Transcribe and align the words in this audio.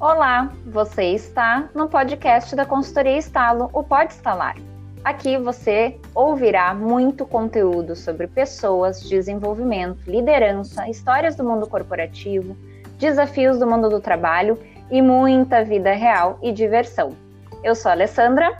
Olá, 0.00 0.52
você 0.64 1.06
está 1.06 1.68
no 1.74 1.88
podcast 1.88 2.54
da 2.54 2.64
Consultoria 2.64 3.18
Estalo, 3.18 3.68
o 3.72 3.82
Pode 3.82 4.12
Estalar. 4.12 4.56
Aqui 5.02 5.36
você 5.36 5.98
ouvirá 6.14 6.72
muito 6.72 7.26
conteúdo 7.26 7.96
sobre 7.96 8.28
pessoas, 8.28 9.00
desenvolvimento, 9.02 10.08
liderança, 10.08 10.88
histórias 10.88 11.34
do 11.34 11.42
mundo 11.42 11.66
corporativo, 11.66 12.56
desafios 12.96 13.58
do 13.58 13.66
mundo 13.66 13.88
do 13.88 13.98
trabalho 13.98 14.56
e 14.88 15.02
muita 15.02 15.64
vida 15.64 15.92
real 15.92 16.38
e 16.40 16.52
diversão. 16.52 17.16
Eu 17.64 17.74
sou 17.74 17.88
a 17.88 17.92
Alessandra. 17.92 18.56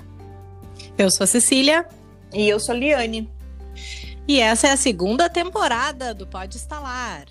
Eu 0.98 1.08
sou 1.08 1.22
a 1.22 1.28
Cecília. 1.28 1.86
E 2.32 2.48
eu 2.48 2.58
sou 2.58 2.74
a 2.74 2.78
Liane. 2.78 3.30
E 4.26 4.40
essa 4.40 4.66
é 4.66 4.72
a 4.72 4.76
segunda 4.76 5.30
temporada 5.30 6.12
do 6.12 6.26
Pode 6.26 6.56
Estalar. 6.56 7.26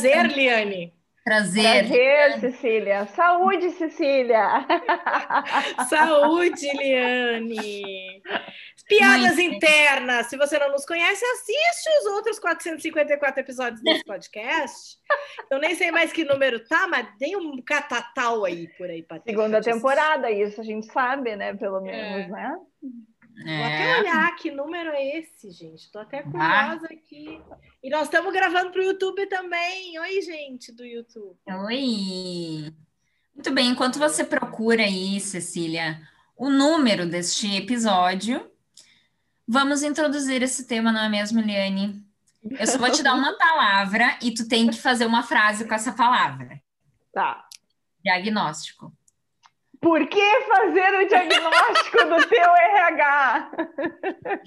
Prazer, 0.00 0.26
Liane! 0.26 0.94
Prazer. 1.22 1.86
Prazer, 1.86 2.40
Cecília. 2.40 3.06
Saúde, 3.06 3.70
Cecília. 3.72 4.66
Saúde, 5.88 6.66
Liane. 6.72 8.22
Piadas 8.88 9.36
Muito 9.36 9.54
internas. 9.54 10.26
Se 10.26 10.36
você 10.36 10.58
não 10.58 10.72
nos 10.72 10.86
conhece, 10.86 11.24
assiste 11.24 11.88
os 12.00 12.06
outros 12.14 12.38
454 12.38 13.40
episódios 13.40 13.82
desse 13.82 14.04
podcast. 14.04 14.96
Eu 15.50 15.58
nem 15.58 15.74
sei 15.74 15.90
mais 15.90 16.10
que 16.12 16.24
número 16.24 16.64
tá, 16.66 16.88
mas 16.88 17.06
tem 17.18 17.36
um 17.36 17.60
catatal 17.62 18.44
aí 18.44 18.66
por 18.78 18.88
aí. 18.88 19.04
Segunda 19.24 19.60
temporada, 19.60 20.30
isso 20.30 20.60
a 20.60 20.64
gente 20.64 20.86
sabe, 20.86 21.36
né? 21.36 21.54
Pelo 21.54 21.82
menos, 21.82 22.26
é. 22.26 22.28
né? 22.28 22.56
É. 23.46 23.56
Vou 23.56 23.66
até 23.66 24.00
olhar 24.00 24.36
que 24.36 24.50
número 24.50 24.90
é 24.90 25.18
esse, 25.18 25.50
gente. 25.50 25.84
Estou 25.84 26.02
até 26.02 26.22
curiosa 26.22 26.88
ah. 26.90 26.94
aqui. 26.94 27.40
E 27.82 27.90
nós 27.90 28.04
estamos 28.04 28.32
gravando 28.32 28.70
para 28.70 28.80
o 28.80 28.84
YouTube 28.84 29.26
também. 29.26 29.98
Oi, 29.98 30.22
gente 30.22 30.72
do 30.72 30.84
YouTube. 30.84 31.38
Oi! 31.46 32.72
Muito 33.34 33.52
bem, 33.52 33.70
enquanto 33.70 33.98
você 33.98 34.22
procura 34.22 34.82
aí, 34.82 35.18
Cecília, 35.18 36.00
o 36.36 36.50
número 36.50 37.06
deste 37.06 37.56
episódio, 37.56 38.50
vamos 39.48 39.82
introduzir 39.82 40.42
esse 40.42 40.66
tema, 40.66 40.92
não 40.92 41.00
é 41.00 41.08
mesmo, 41.08 41.40
Liane? 41.40 42.04
Eu 42.42 42.66
só 42.66 42.76
vou 42.76 42.90
te 42.90 43.02
dar 43.02 43.14
uma 43.14 43.36
palavra 43.38 44.18
e 44.22 44.32
tu 44.32 44.46
tem 44.46 44.68
que 44.68 44.76
fazer 44.76 45.06
uma 45.06 45.22
frase 45.22 45.66
com 45.66 45.74
essa 45.74 45.92
palavra. 45.92 46.60
Tá. 47.12 47.46
Diagnóstico. 48.04 48.92
Por 49.80 50.06
que 50.08 50.40
fazer 50.42 50.94
o 50.94 51.08
diagnóstico 51.08 51.98
do 52.04 52.28
teu 52.28 52.54
RH? 52.54 53.50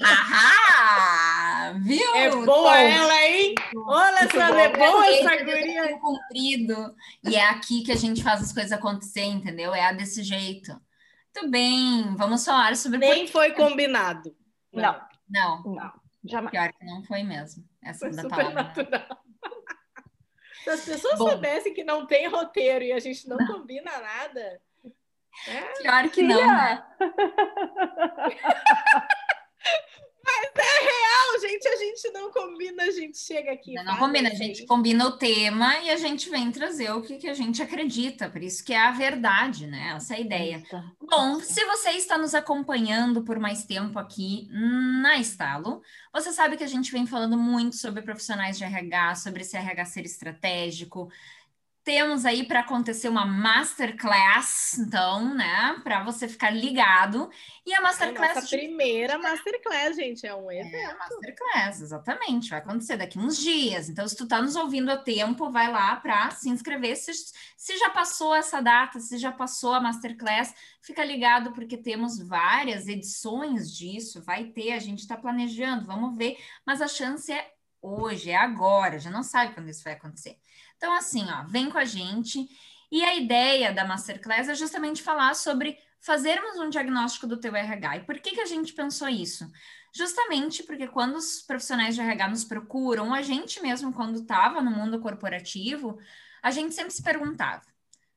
Ahá! 0.04 1.74
Viu? 1.82 2.16
É 2.16 2.30
boa 2.30 2.78
ela, 2.80 3.26
hein? 3.26 3.56
Olha 3.76 4.30
só, 4.30 4.60
é 4.60 4.70
boa 4.78 5.08
essa 5.08 5.44
guria. 5.44 5.98
Cumprido. 5.98 6.96
E 7.24 7.36
é 7.36 7.50
aqui 7.50 7.84
que 7.84 7.92
a 7.92 7.96
gente 7.96 8.22
faz 8.22 8.44
as 8.44 8.54
coisas 8.54 8.72
acontecer, 8.72 9.24
entendeu? 9.24 9.74
É 9.74 9.92
desse 9.96 10.22
jeito. 10.22 10.72
Muito 11.36 11.50
bem, 11.50 12.16
vamos 12.16 12.46
falar 12.46 12.76
sobre... 12.76 13.00
Nem 13.00 13.26
foi 13.26 13.54
combinado. 13.54 14.36
Não. 14.72 15.02
Não. 15.28 15.64
Não, 15.64 15.94
jamais. 16.24 16.52
Pior 16.52 16.72
que 16.74 16.86
não 16.86 17.04
foi 17.06 17.24
mesmo. 17.24 17.68
Essa 17.82 18.00
foi 18.02 18.12
da 18.12 18.22
super 18.22 18.36
palavra. 18.36 18.64
natural. 18.64 19.24
Se 20.64 20.70
as 20.70 20.86
pessoas 20.86 21.18
Bom. 21.18 21.30
soubessem 21.32 21.74
que 21.74 21.84
não 21.84 22.06
tem 22.06 22.28
roteiro 22.28 22.86
e 22.86 22.92
a 22.92 23.00
gente 23.00 23.28
não 23.28 23.38
combina 23.48 23.92
nada... 24.00 24.62
É. 25.48 25.62
Pior 25.82 26.10
que 26.10 26.22
não, 26.22 26.46
né? 26.46 26.84
Mas 30.26 30.52
é 30.56 30.80
real, 30.82 31.40
gente. 31.42 31.68
A 31.68 31.76
gente 31.76 32.10
não 32.12 32.32
combina, 32.32 32.84
a 32.84 32.92
gente 32.92 33.18
chega 33.18 33.52
aqui. 33.52 33.74
Não, 33.74 33.84
não 33.84 33.98
combina, 33.98 34.30
a 34.30 34.34
gente 34.34 34.66
combina 34.66 35.06
o 35.06 35.18
tema 35.18 35.80
e 35.80 35.90
a 35.90 35.98
gente 35.98 36.30
vem 36.30 36.50
trazer 36.50 36.92
o 36.92 37.02
que, 37.02 37.18
que 37.18 37.28
a 37.28 37.34
gente 37.34 37.62
acredita, 37.62 38.30
por 38.30 38.42
isso 38.42 38.64
que 38.64 38.72
é 38.74 38.80
a 38.80 38.92
verdade, 38.92 39.68
né? 39.68 39.94
Essa 39.96 40.14
é 40.14 40.18
a 40.18 40.22
ideia. 40.22 40.58
Isso. 40.58 40.82
Bom, 41.02 41.42
se 41.42 41.66
você 41.66 41.90
está 41.92 42.18
nos 42.18 42.34
acompanhando 42.34 43.24
por 43.24 43.38
mais 43.38 43.66
tempo 43.66 44.00
aqui 44.00 44.48
na 45.02 45.18
Estalo, 45.18 45.82
você 46.14 46.32
sabe 46.32 46.56
que 46.56 46.64
a 46.64 46.68
gente 46.68 46.92
vem 46.92 47.06
falando 47.06 47.38
muito 47.38 47.76
sobre 47.76 48.02
profissionais 48.02 48.58
de 48.58 48.64
RH, 48.64 49.16
sobre 49.16 49.42
esse 49.42 49.58
RH 49.58 49.86
ser 49.86 50.06
estratégico. 50.06 51.10
Temos 51.84 52.26
aí 52.26 52.46
para 52.48 52.62
acontecer 52.62 53.10
uma 53.10 53.26
masterclass, 53.26 54.78
então, 54.78 55.34
né? 55.36 55.80
Para 55.84 56.04
você 56.04 56.28
ficar 56.30 56.50
ligado. 56.50 57.30
E 57.66 57.74
a 57.74 57.78
É 57.78 57.80
a 57.80 57.82
masterclass. 57.82 58.36
nossa 58.36 58.48
primeira 58.48 59.18
masterclass, 59.18 59.96
gente. 59.96 60.26
É 60.26 60.34
um 60.36 60.50
É, 60.50 60.60
evento. 60.62 60.98
Masterclass, 60.98 61.82
exatamente. 61.82 62.50
Vai 62.50 62.60
acontecer 62.60 62.98
daqui 62.98 63.20
uns 63.20 63.38
dias. 63.38 63.90
Então, 63.90 64.08
se 64.08 64.16
tu 64.16 64.28
tá 64.28 64.42
nos 64.42 64.56
ouvindo 64.56 64.90
a 64.92 64.98
tempo, 64.98 65.52
vai 65.52 65.70
lá 65.72 65.96
para 65.98 66.32
se 66.32 66.50
inscrever. 66.50 66.96
Se, 66.96 67.12
se 67.58 67.78
já 67.78 67.90
passou 67.90 68.34
essa 68.36 68.62
data, 68.62 69.00
se 69.00 69.18
já 69.18 69.32
passou 69.32 69.74
a 69.74 69.82
Masterclass, 69.82 70.54
fica 70.82 71.04
ligado, 71.04 71.52
porque 71.54 71.78
temos 71.78 72.18
várias 72.20 72.88
edições 72.88 73.72
disso. 73.76 74.22
Vai 74.24 74.46
ter, 74.46 74.72
a 74.74 74.80
gente 74.80 75.00
está 75.00 75.18
planejando, 75.18 75.86
vamos 75.86 76.18
ver. 76.18 76.38
Mas 76.66 76.82
a 76.82 76.88
chance 76.88 77.32
é 77.32 77.52
hoje, 77.82 78.30
é 78.32 78.36
agora, 78.36 78.98
já 79.00 79.10
não 79.12 79.24
sabe 79.24 79.54
quando 79.54 79.70
isso 79.70 79.84
vai 79.84 79.94
acontecer. 79.94 80.38
Então, 80.84 80.98
assim, 80.98 81.26
ó, 81.32 81.46
vem 81.46 81.70
com 81.70 81.78
a 81.78 81.86
gente. 81.86 82.46
E 82.92 83.06
a 83.06 83.16
ideia 83.16 83.72
da 83.72 83.86
Masterclass 83.86 84.50
é 84.50 84.54
justamente 84.54 85.02
falar 85.02 85.34
sobre 85.34 85.78
fazermos 86.02 86.60
um 86.60 86.70
diagnóstico 86.70 87.26
do 87.26 87.40
teu 87.40 87.56
RH. 87.56 87.96
E 87.96 88.06
por 88.06 88.20
que, 88.20 88.32
que 88.32 88.42
a 88.42 88.46
gente 88.46 88.74
pensou 88.74 89.08
isso? 89.08 89.50
Justamente 89.96 90.62
porque 90.64 90.86
quando 90.86 91.16
os 91.16 91.42
profissionais 91.42 91.96
de 91.96 92.02
RH 92.02 92.28
nos 92.28 92.44
procuram, 92.44 93.14
a 93.14 93.22
gente 93.22 93.62
mesmo, 93.62 93.94
quando 93.94 94.20
estava 94.20 94.62
no 94.62 94.72
mundo 94.72 95.00
corporativo, 95.00 95.98
a 96.42 96.52
gente 96.52 96.76
sempre 96.76 96.92
se 96.92 97.02
perguntava, 97.02 97.62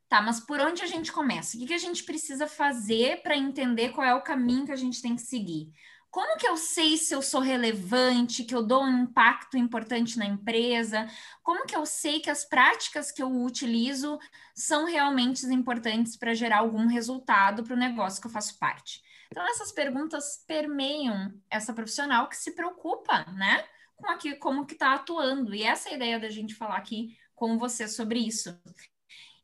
tá, 0.09 0.21
mas 0.21 0.41
por 0.41 0.59
onde 0.59 0.83
a 0.83 0.87
gente 0.87 1.13
começa? 1.13 1.57
O 1.57 1.61
que, 1.61 1.69
que 1.69 1.75
a 1.75 1.79
gente 1.79 2.03
precisa 2.03 2.49
fazer 2.49 3.23
para 3.23 3.37
entender 3.37 3.91
qual 3.91 4.05
é 4.05 4.13
o 4.13 4.23
caminho 4.23 4.67
que 4.67 4.73
a 4.73 4.77
gente 4.77 5.01
tem 5.01 5.15
que 5.15 5.23
seguir? 5.23 5.71
Como 6.17 6.39
que 6.39 6.49
eu 6.49 6.57
sei 6.57 6.97
se 6.97 7.15
eu 7.15 7.21
sou 7.21 7.43
relevante, 7.43 8.43
que 8.43 8.55
eu 8.55 8.63
dou 8.63 8.83
um 8.83 9.03
impacto 9.03 9.59
importante 9.59 10.19
na 10.19 10.25
empresa? 10.25 11.07
Como 11.43 11.67
que 11.67 11.77
eu 11.77 11.85
sei 11.85 12.21
que 12.21 12.31
as 12.31 12.43
práticas 12.43 13.13
que 13.13 13.23
eu 13.23 13.31
utilizo 13.31 14.19
são 14.55 14.87
realmente 14.87 15.45
importantes 15.45 16.17
para 16.17 16.33
gerar 16.33 16.61
algum 16.61 16.87
resultado 16.87 17.63
para 17.63 17.75
o 17.75 17.79
negócio 17.79 18.19
que 18.19 18.29
eu 18.29 18.31
faço 18.31 18.59
parte? 18.59 19.03
Então, 19.31 19.47
essas 19.47 19.71
perguntas 19.71 20.43
permeiam 20.47 21.35
essa 21.51 21.75
profissional 21.75 22.31
que 22.31 22.37
se 22.39 22.53
preocupa, 22.53 23.27
né? 23.33 23.63
Com 23.95 24.11
aqui, 24.11 24.37
como 24.37 24.65
que 24.65 24.73
está 24.73 24.95
atuando. 24.95 25.55
E 25.55 25.65
essa 25.65 25.91
é 25.91 25.93
a 25.93 25.97
ideia 25.97 26.19
da 26.19 26.31
gente 26.31 26.55
falar 26.55 26.79
aqui 26.79 27.15
com 27.35 27.59
você 27.59 27.87
sobre 27.87 28.21
isso. 28.21 28.59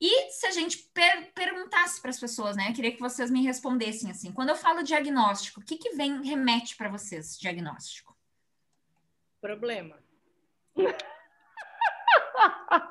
E 0.04 0.30
se 0.32 0.46
a 0.46 0.50
gente 0.50 0.78
per 0.92 1.32
perguntasse 1.32 2.00
para 2.00 2.10
as 2.10 2.18
pessoas, 2.18 2.56
né? 2.56 2.68
Eu 2.70 2.74
queria 2.74 2.90
que 2.92 2.98
vocês 3.00 3.30
me 3.30 3.44
respondessem 3.44 4.10
assim. 4.10 4.32
Quando 4.32 4.48
eu 4.48 4.56
falo 4.56 4.82
diagnóstico, 4.82 5.60
o 5.60 5.64
que, 5.64 5.76
que 5.76 5.90
vem, 5.90 6.20
remete 6.24 6.76
para 6.76 6.88
vocês, 6.88 7.38
diagnóstico? 7.38 8.16
Problema. 9.41 10.02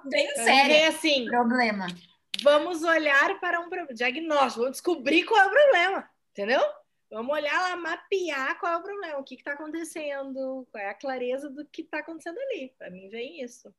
Bem 0.05 0.27
É 0.29 0.35
sério. 0.35 0.87
assim, 0.87 1.25
Problema. 1.25 1.87
vamos 2.41 2.81
olhar 2.83 3.39
para 3.41 3.59
um 3.59 3.69
pro- 3.69 3.93
diagnóstico, 3.93 4.61
vamos 4.61 4.77
descobrir 4.77 5.25
qual 5.25 5.41
é 5.41 5.47
o 5.47 5.51
problema, 5.51 6.09
entendeu? 6.31 6.61
Vamos 7.11 7.33
olhar 7.33 7.59
lá, 7.61 7.75
mapear 7.75 8.57
qual 8.57 8.71
é 8.73 8.77
o 8.77 8.83
problema, 8.83 9.17
o 9.19 9.23
que 9.23 9.35
está 9.35 9.51
acontecendo, 9.53 10.65
qual 10.71 10.81
é 10.81 10.89
a 10.89 10.93
clareza 10.93 11.49
do 11.49 11.65
que 11.65 11.81
está 11.81 11.99
acontecendo 11.99 12.39
ali. 12.39 12.73
Para 12.77 12.89
mim 12.89 13.09
vem 13.09 13.41
isso. 13.43 13.73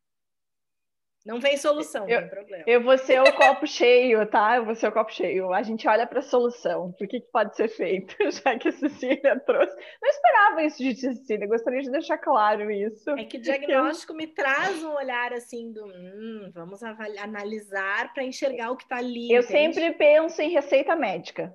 Não 1.24 1.38
vem 1.38 1.56
solução, 1.56 2.08
Eu- 2.08 2.20
vem 2.20 2.28
problema. 2.28 2.64
Eu 2.66 2.82
vou 2.82 2.98
ser 2.98 3.20
o 3.20 3.32
copo 3.32 3.66
cheio, 3.66 4.26
tá? 4.26 4.56
Eu 4.56 4.64
vou 4.64 4.74
ser 4.74 4.88
o 4.88 4.92
copo 4.92 5.12
cheio. 5.12 5.52
A 5.52 5.62
gente 5.62 5.86
olha 5.86 6.06
para 6.06 6.18
a 6.18 6.22
solução. 6.22 6.86
O 6.86 6.92
que, 6.94 7.06
que 7.06 7.20
pode 7.32 7.54
ser 7.56 7.68
feito? 7.68 8.16
Já 8.44 8.58
que 8.58 8.68
a 8.68 8.72
Cecília 8.72 9.38
trouxe. 9.40 9.76
Não 10.02 10.08
esperava 10.10 10.62
isso 10.64 10.78
de 10.82 10.94
Cecília. 10.96 11.46
Gostaria 11.46 11.80
de 11.80 11.90
deixar 11.90 12.18
claro 12.18 12.70
isso. 12.70 13.10
É 13.10 13.24
que 13.24 13.38
diagnóstico 13.38 14.14
me 14.14 14.26
traz 14.26 14.82
um 14.82 14.94
olhar 14.94 15.32
assim 15.32 15.72
do 15.72 15.84
hum, 15.86 16.50
vamos 16.52 16.82
avali- 16.82 17.18
analisar 17.18 18.12
para 18.12 18.24
enxergar 18.24 18.70
o 18.72 18.76
que 18.76 18.82
está 18.82 18.96
ali. 18.96 19.30
Eu 19.32 19.42
entende? 19.42 19.74
sempre 19.74 19.92
penso 19.92 20.42
em 20.42 20.50
receita 20.50 20.96
médica. 20.96 21.54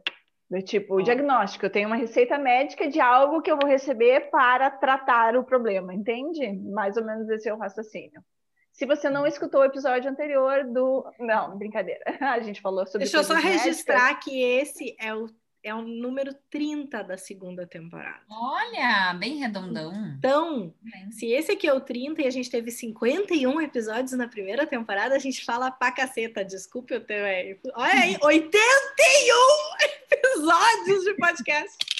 Do 0.50 0.62
tipo, 0.62 0.96
o 0.96 1.02
diagnóstico. 1.02 1.66
Eu 1.66 1.70
tenho 1.70 1.88
uma 1.88 1.98
receita 1.98 2.38
médica 2.38 2.88
de 2.88 3.02
algo 3.02 3.42
que 3.42 3.52
eu 3.52 3.58
vou 3.62 3.70
receber 3.70 4.30
para 4.32 4.70
tratar 4.72 5.36
o 5.36 5.44
problema, 5.44 5.94
entende? 5.94 6.54
Mais 6.72 6.96
ou 6.96 7.04
menos 7.04 7.28
esse 7.30 7.50
é 7.50 7.54
o 7.54 7.58
raciocínio. 7.58 8.22
Se 8.78 8.86
você 8.86 9.10
não 9.10 9.26
escutou 9.26 9.62
o 9.62 9.66
episódio 9.66 10.08
anterior 10.10 10.64
do. 10.64 11.04
Não, 11.20 11.58
brincadeira. 11.58 12.04
A 12.22 12.40
gente 12.40 12.62
falou 12.62 12.86
sobre. 12.86 13.00
Deixa 13.00 13.18
eu 13.18 13.24
só 13.24 13.34
coisas 13.34 13.44
médicas. 13.44 13.66
registrar 13.66 14.20
que 14.20 14.40
esse 14.40 14.96
é 15.00 15.16
o, 15.16 15.28
é 15.64 15.74
o 15.74 15.82
número 15.82 16.32
30 16.52 17.04
da 17.04 17.18
segunda 17.18 17.66
temporada. 17.66 18.22
Olha, 18.30 19.16
bem 19.16 19.38
redondão. 19.38 19.92
Então, 20.20 20.72
se 21.10 21.26
esse 21.26 21.54
aqui 21.54 21.68
é 21.68 21.74
o 21.74 21.82
30 21.82 22.22
e 22.22 22.28
a 22.28 22.30
gente 22.30 22.52
teve 22.52 22.70
51 22.70 23.62
episódios 23.62 24.12
na 24.12 24.28
primeira 24.28 24.68
temporada, 24.68 25.16
a 25.16 25.20
gente 25.20 25.44
fala 25.44 25.72
pra 25.72 25.92
caceta. 25.92 26.46
Desculpe 26.46 26.94
o 26.94 27.02
teu. 27.02 27.24
Olha 27.74 27.94
aí, 27.94 28.16
81 28.22 28.78
episódios 30.12 31.04
de 31.04 31.16
podcast. 31.16 31.97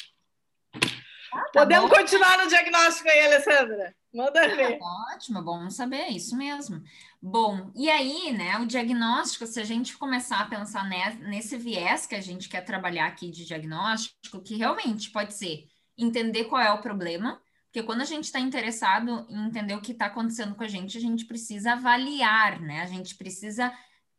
Ah, 1.38 1.50
tá 1.52 1.60
Podemos 1.62 1.90
bom. 1.90 1.96
continuar 1.96 2.38
no 2.44 2.48
diagnóstico 2.50 3.10
aí, 3.10 3.26
Alessandra? 3.26 3.96
Manda 4.14 4.48
ver. 4.56 4.80
Ótimo, 4.82 5.42
bom 5.44 5.70
saber, 5.70 5.98
é 5.98 6.10
isso 6.10 6.36
mesmo. 6.36 6.82
Bom, 7.22 7.72
e 7.76 7.90
aí, 7.90 8.32
né, 8.32 8.58
o 8.58 8.66
diagnóstico, 8.66 9.46
se 9.46 9.60
a 9.60 9.64
gente 9.64 9.98
começar 9.98 10.40
a 10.40 10.48
pensar 10.48 10.88
ne- 10.90 11.16
nesse 11.30 11.58
viés 11.58 12.06
que 12.08 12.16
a 12.16 12.22
gente 12.22 12.50
quer 12.50 12.62
trabalhar 12.62 13.06
aqui 13.08 13.30
de 13.30 13.46
diagnóstico, 13.46 14.42
que 14.42 14.56
realmente 14.56 15.12
pode 15.12 15.34
ser 15.34 15.66
entender 15.98 16.46
qual 16.46 16.62
é 16.62 16.72
o 16.72 16.82
problema, 16.82 17.40
porque 17.66 17.84
quando 17.84 18.02
a 18.02 18.06
gente 18.06 18.24
está 18.24 18.40
interessado 18.40 19.28
em 19.30 19.48
entender 19.48 19.76
o 19.76 19.82
que 19.82 19.92
está 19.92 20.08
acontecendo 20.08 20.56
com 20.56 20.64
a 20.64 20.68
gente, 20.68 20.98
a 20.98 21.02
gente 21.02 21.26
precisa 21.26 21.74
avaliar, 21.74 22.60
né? 22.60 22.82
A 22.82 22.88
gente 22.88 23.16
precisa 23.16 23.72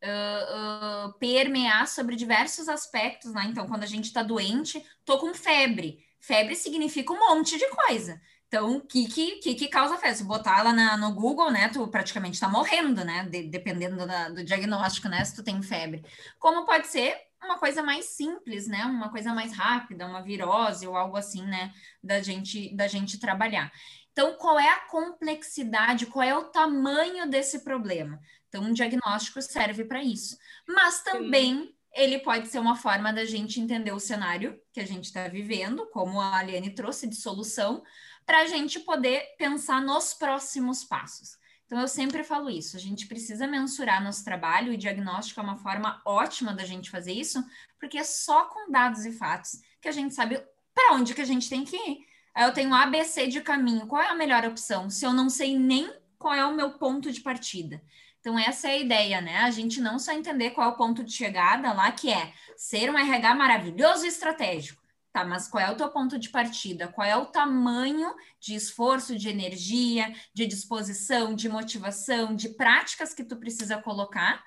ah, 0.04 1.08
ah, 1.10 1.12
permear 1.18 1.88
sobre 1.88 2.14
diversos 2.14 2.68
aspectos, 2.68 3.32
né? 3.32 3.46
Então, 3.48 3.66
quando 3.66 3.82
a 3.82 3.86
gente 3.86 4.04
está 4.04 4.22
doente, 4.22 4.84
tô 5.04 5.18
com 5.18 5.34
febre. 5.34 6.06
Febre 6.20 6.54
significa 6.56 7.12
um 7.12 7.18
monte 7.18 7.56
de 7.58 7.66
coisa. 7.68 8.20
Então, 8.48 8.76
o 8.76 8.80
que, 8.80 9.06
que, 9.40 9.54
que, 9.54 9.68
causa 9.68 9.98
febre? 9.98 10.16
Se 10.16 10.24
botar 10.24 10.60
ela 10.60 10.72
na- 10.72 10.96
no 10.96 11.12
Google, 11.14 11.50
né? 11.50 11.68
Tu 11.68 11.86
praticamente 11.88 12.40
tá 12.40 12.48
morrendo, 12.48 13.04
né? 13.04 13.24
de- 13.28 13.44
dependendo 13.48 14.06
da- 14.06 14.30
do 14.30 14.42
diagnóstico, 14.42 15.08
né? 15.08 15.22
Se 15.24 15.34
tu 15.34 15.42
tem 15.44 15.60
febre. 15.62 16.02
Como 16.38 16.64
pode 16.64 16.86
ser 16.86 17.14
uma 17.42 17.58
coisa 17.58 17.82
mais 17.82 18.06
simples, 18.06 18.66
né? 18.66 18.84
Uma 18.86 19.10
coisa 19.10 19.34
mais 19.34 19.52
rápida, 19.52 20.06
uma 20.06 20.22
virose 20.22 20.86
ou 20.86 20.96
algo 20.96 21.16
assim, 21.16 21.44
né? 21.46 21.72
Da 22.02 22.22
gente, 22.22 22.74
da 22.74 22.88
gente 22.88 23.18
trabalhar. 23.20 23.70
Então, 24.12 24.34
qual 24.36 24.58
é 24.58 24.68
a 24.68 24.80
complexidade, 24.88 26.06
qual 26.06 26.24
é 26.26 26.36
o 26.36 26.44
tamanho 26.50 27.28
desse 27.30 27.60
problema? 27.62 28.18
Então, 28.48 28.62
um 28.64 28.72
diagnóstico 28.72 29.40
serve 29.42 29.84
para 29.84 30.02
isso. 30.02 30.36
Mas 30.66 31.02
também 31.02 31.72
ele 31.94 32.18
pode 32.18 32.48
ser 32.48 32.58
uma 32.58 32.76
forma 32.76 33.12
da 33.12 33.24
gente 33.24 33.60
entender 33.60 33.92
o 33.92 34.00
cenário 34.00 34.60
que 34.72 34.80
a 34.80 34.86
gente 34.86 35.04
está 35.04 35.26
vivendo, 35.28 35.86
como 35.86 36.20
a 36.20 36.38
Aliane 36.38 36.70
trouxe 36.70 37.06
de 37.06 37.16
solução, 37.16 37.82
para 38.24 38.40
a 38.42 38.46
gente 38.46 38.80
poder 38.80 39.22
pensar 39.38 39.80
nos 39.80 40.12
próximos 40.12 40.84
passos. 40.84 41.38
Então, 41.66 41.80
eu 41.80 41.88
sempre 41.88 42.24
falo 42.24 42.48
isso, 42.48 42.76
a 42.76 42.80
gente 42.80 43.06
precisa 43.06 43.46
mensurar 43.46 44.02
nosso 44.02 44.24
trabalho 44.24 44.72
e 44.72 44.76
diagnóstico 44.76 45.40
é 45.40 45.42
uma 45.42 45.58
forma 45.58 46.00
ótima 46.04 46.54
da 46.54 46.64
gente 46.64 46.90
fazer 46.90 47.12
isso, 47.12 47.44
porque 47.78 47.98
é 47.98 48.04
só 48.04 48.46
com 48.46 48.70
dados 48.70 49.04
e 49.04 49.12
fatos 49.12 49.60
que 49.80 49.88
a 49.88 49.92
gente 49.92 50.14
sabe 50.14 50.42
para 50.74 50.94
onde 50.94 51.14
que 51.14 51.20
a 51.20 51.26
gente 51.26 51.48
tem 51.48 51.64
que 51.64 51.76
ir. 51.76 52.06
Eu 52.36 52.52
tenho 52.52 52.72
ABC 52.72 53.26
de 53.26 53.40
caminho, 53.40 53.86
qual 53.86 54.00
é 54.00 54.08
a 54.08 54.14
melhor 54.14 54.44
opção? 54.46 54.88
Se 54.88 55.04
eu 55.04 55.12
não 55.12 55.28
sei 55.28 55.58
nem 55.58 55.92
qual 56.18 56.34
é 56.34 56.44
o 56.44 56.54
meu 56.54 56.72
ponto 56.72 57.12
de 57.12 57.20
partida. 57.20 57.82
Então, 58.20 58.38
essa 58.38 58.68
é 58.68 58.72
a 58.72 58.78
ideia, 58.78 59.20
né? 59.20 59.38
A 59.38 59.50
gente 59.50 59.80
não 59.80 59.98
só 59.98 60.12
entender 60.12 60.50
qual 60.50 60.68
é 60.68 60.72
o 60.72 60.76
ponto 60.76 61.04
de 61.04 61.12
chegada 61.12 61.72
lá, 61.72 61.90
que 61.92 62.10
é 62.10 62.32
ser 62.56 62.90
um 62.90 62.98
RH 62.98 63.34
maravilhoso 63.34 64.04
e 64.04 64.08
estratégico. 64.08 64.82
Tá, 65.12 65.24
mas 65.24 65.48
qual 65.48 65.64
é 65.64 65.70
o 65.70 65.76
teu 65.76 65.88
ponto 65.90 66.18
de 66.18 66.28
partida? 66.28 66.88
Qual 66.88 67.06
é 67.06 67.16
o 67.16 67.26
tamanho 67.26 68.14
de 68.38 68.54
esforço, 68.54 69.16
de 69.16 69.28
energia, 69.28 70.12
de 70.34 70.46
disposição, 70.46 71.34
de 71.34 71.48
motivação, 71.48 72.36
de 72.36 72.50
práticas 72.50 73.14
que 73.14 73.24
tu 73.24 73.36
precisa 73.36 73.80
colocar 73.80 74.44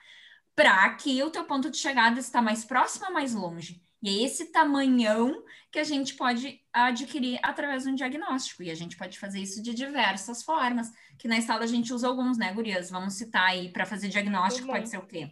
para 0.56 0.94
que 0.96 1.22
o 1.24 1.32
teu 1.32 1.46
ponto 1.46 1.70
de 1.70 1.78
chegada 1.78 2.20
está 2.20 2.42
mais 2.42 2.64
próximo 2.64 3.08
ou 3.08 3.14
mais 3.14 3.34
longe? 3.34 3.82
E 4.02 4.10
é 4.10 4.24
esse 4.24 4.52
tamanhão 4.52 5.44
que 5.72 5.80
a 5.80 5.84
gente 5.84 6.16
pode 6.16 6.60
adquirir 6.74 7.40
através 7.44 7.84
de 7.84 7.90
um 7.90 7.96
diagnóstico. 7.96 8.64
E 8.64 8.72
a 8.72 8.76
gente 8.76 8.98
pode 8.98 9.20
fazer 9.20 9.40
isso 9.40 9.62
de 9.62 9.74
diversas 9.74 10.44
formas, 10.44 10.92
que 11.18 11.28
na 11.28 11.38
escola 11.38 11.64
a 11.64 11.68
gente 11.68 11.94
usa 11.94 12.08
alguns, 12.08 12.38
né, 12.38 12.52
gurias? 12.54 12.90
Vamos 12.90 13.14
citar 13.14 13.50
aí 13.50 13.70
para 13.70 13.86
fazer 13.86 14.10
diagnóstico, 14.10 14.68
pode 14.68 14.90
ser 14.90 14.98
o 14.98 15.06
quê? 15.06 15.32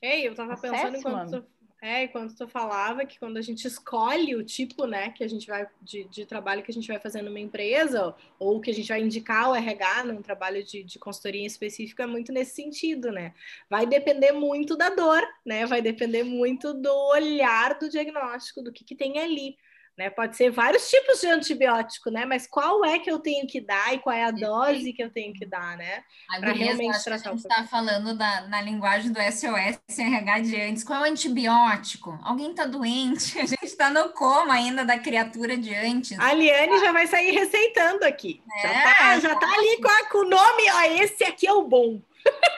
Ei, 0.00 0.28
eu 0.28 0.34
tava 0.34 0.56
pensando 0.56 0.96
enquanto 0.96 1.36
Assessment. 1.36 1.53
É, 1.84 2.04
enquanto 2.04 2.34
tu 2.34 2.48
falava 2.48 3.04
que 3.04 3.18
quando 3.18 3.36
a 3.36 3.42
gente 3.42 3.66
escolhe 3.66 4.34
o 4.34 4.42
tipo, 4.42 4.86
né, 4.86 5.10
que 5.10 5.22
a 5.22 5.28
gente 5.28 5.46
vai 5.46 5.68
de, 5.82 6.04
de 6.04 6.24
trabalho 6.24 6.62
que 6.62 6.70
a 6.70 6.74
gente 6.74 6.88
vai 6.88 6.98
fazer 6.98 7.20
numa 7.20 7.38
empresa 7.38 8.14
ou 8.38 8.58
que 8.58 8.70
a 8.70 8.74
gente 8.74 8.88
vai 8.88 9.02
indicar 9.02 9.50
o 9.50 9.54
RH 9.54 10.04
num 10.04 10.22
trabalho 10.22 10.64
de, 10.64 10.82
de 10.82 10.98
consultoria 10.98 11.46
específico 11.46 12.00
é 12.00 12.06
muito 12.06 12.32
nesse 12.32 12.54
sentido, 12.54 13.12
né? 13.12 13.34
Vai 13.68 13.84
depender 13.84 14.32
muito 14.32 14.78
da 14.78 14.88
dor, 14.88 15.22
né? 15.44 15.66
Vai 15.66 15.82
depender 15.82 16.22
muito 16.22 16.72
do 16.72 16.90
olhar 17.10 17.78
do 17.78 17.90
diagnóstico, 17.90 18.62
do 18.62 18.72
que, 18.72 18.82
que 18.82 18.94
tem 18.94 19.18
ali. 19.18 19.54
Né? 19.96 20.10
Pode 20.10 20.36
ser 20.36 20.50
vários 20.50 20.90
tipos 20.90 21.20
de 21.20 21.28
antibiótico, 21.28 22.10
né? 22.10 22.24
Mas 22.26 22.48
qual 22.48 22.84
é 22.84 22.98
que 22.98 23.08
eu 23.08 23.20
tenho 23.20 23.46
que 23.46 23.60
dar 23.60 23.94
e 23.94 23.98
qual 24.00 24.14
é 24.14 24.24
a 24.24 24.32
dose 24.32 24.92
que 24.92 25.00
eu 25.02 25.08
tenho 25.08 25.32
que 25.32 25.46
dar, 25.46 25.76
né? 25.76 26.02
A 26.30 26.40
Pra 26.40 26.50
gurias, 26.50 26.58
eu 26.70 26.76
realmente 26.76 26.96
acho 26.96 27.04
que 27.04 27.10
a 27.10 27.12
tratar 27.18 27.30
gente 27.30 27.46
está 27.48 27.64
falando 27.64 28.18
da, 28.18 28.40
na 28.48 28.60
linguagem 28.60 29.12
do 29.12 29.20
SOS 29.20 29.78
RH 29.98 30.38
de 30.40 30.60
antes. 30.60 30.82
Qual 30.82 31.04
é 31.04 31.08
o 31.08 31.12
antibiótico? 31.12 32.18
Alguém 32.24 32.50
está 32.50 32.66
doente? 32.66 33.38
A 33.44 33.46
gente 33.46 33.62
está 33.64 33.88
no 33.88 34.08
coma 34.10 34.54
ainda 34.54 34.84
da 34.84 34.98
criatura 34.98 35.56
de 35.56 35.72
antes. 35.74 36.18
A 36.18 36.32
Liane 36.32 36.80
já 36.80 36.90
vai 36.90 37.06
sair 37.06 37.30
receitando 37.30 38.04
aqui. 38.04 38.42
Já, 38.62 38.68
É, 38.68 38.94
tá, 38.94 39.20
já 39.20 39.36
tá 39.36 39.46
ali 39.46 39.80
com, 39.80 39.88
a- 39.88 40.08
com 40.10 40.18
o 40.18 40.28
nome, 40.28 40.62
ó, 40.72 40.82
esse 41.02 41.22
aqui 41.22 41.46
é 41.46 41.52
o 41.52 41.62
bom. 41.62 42.00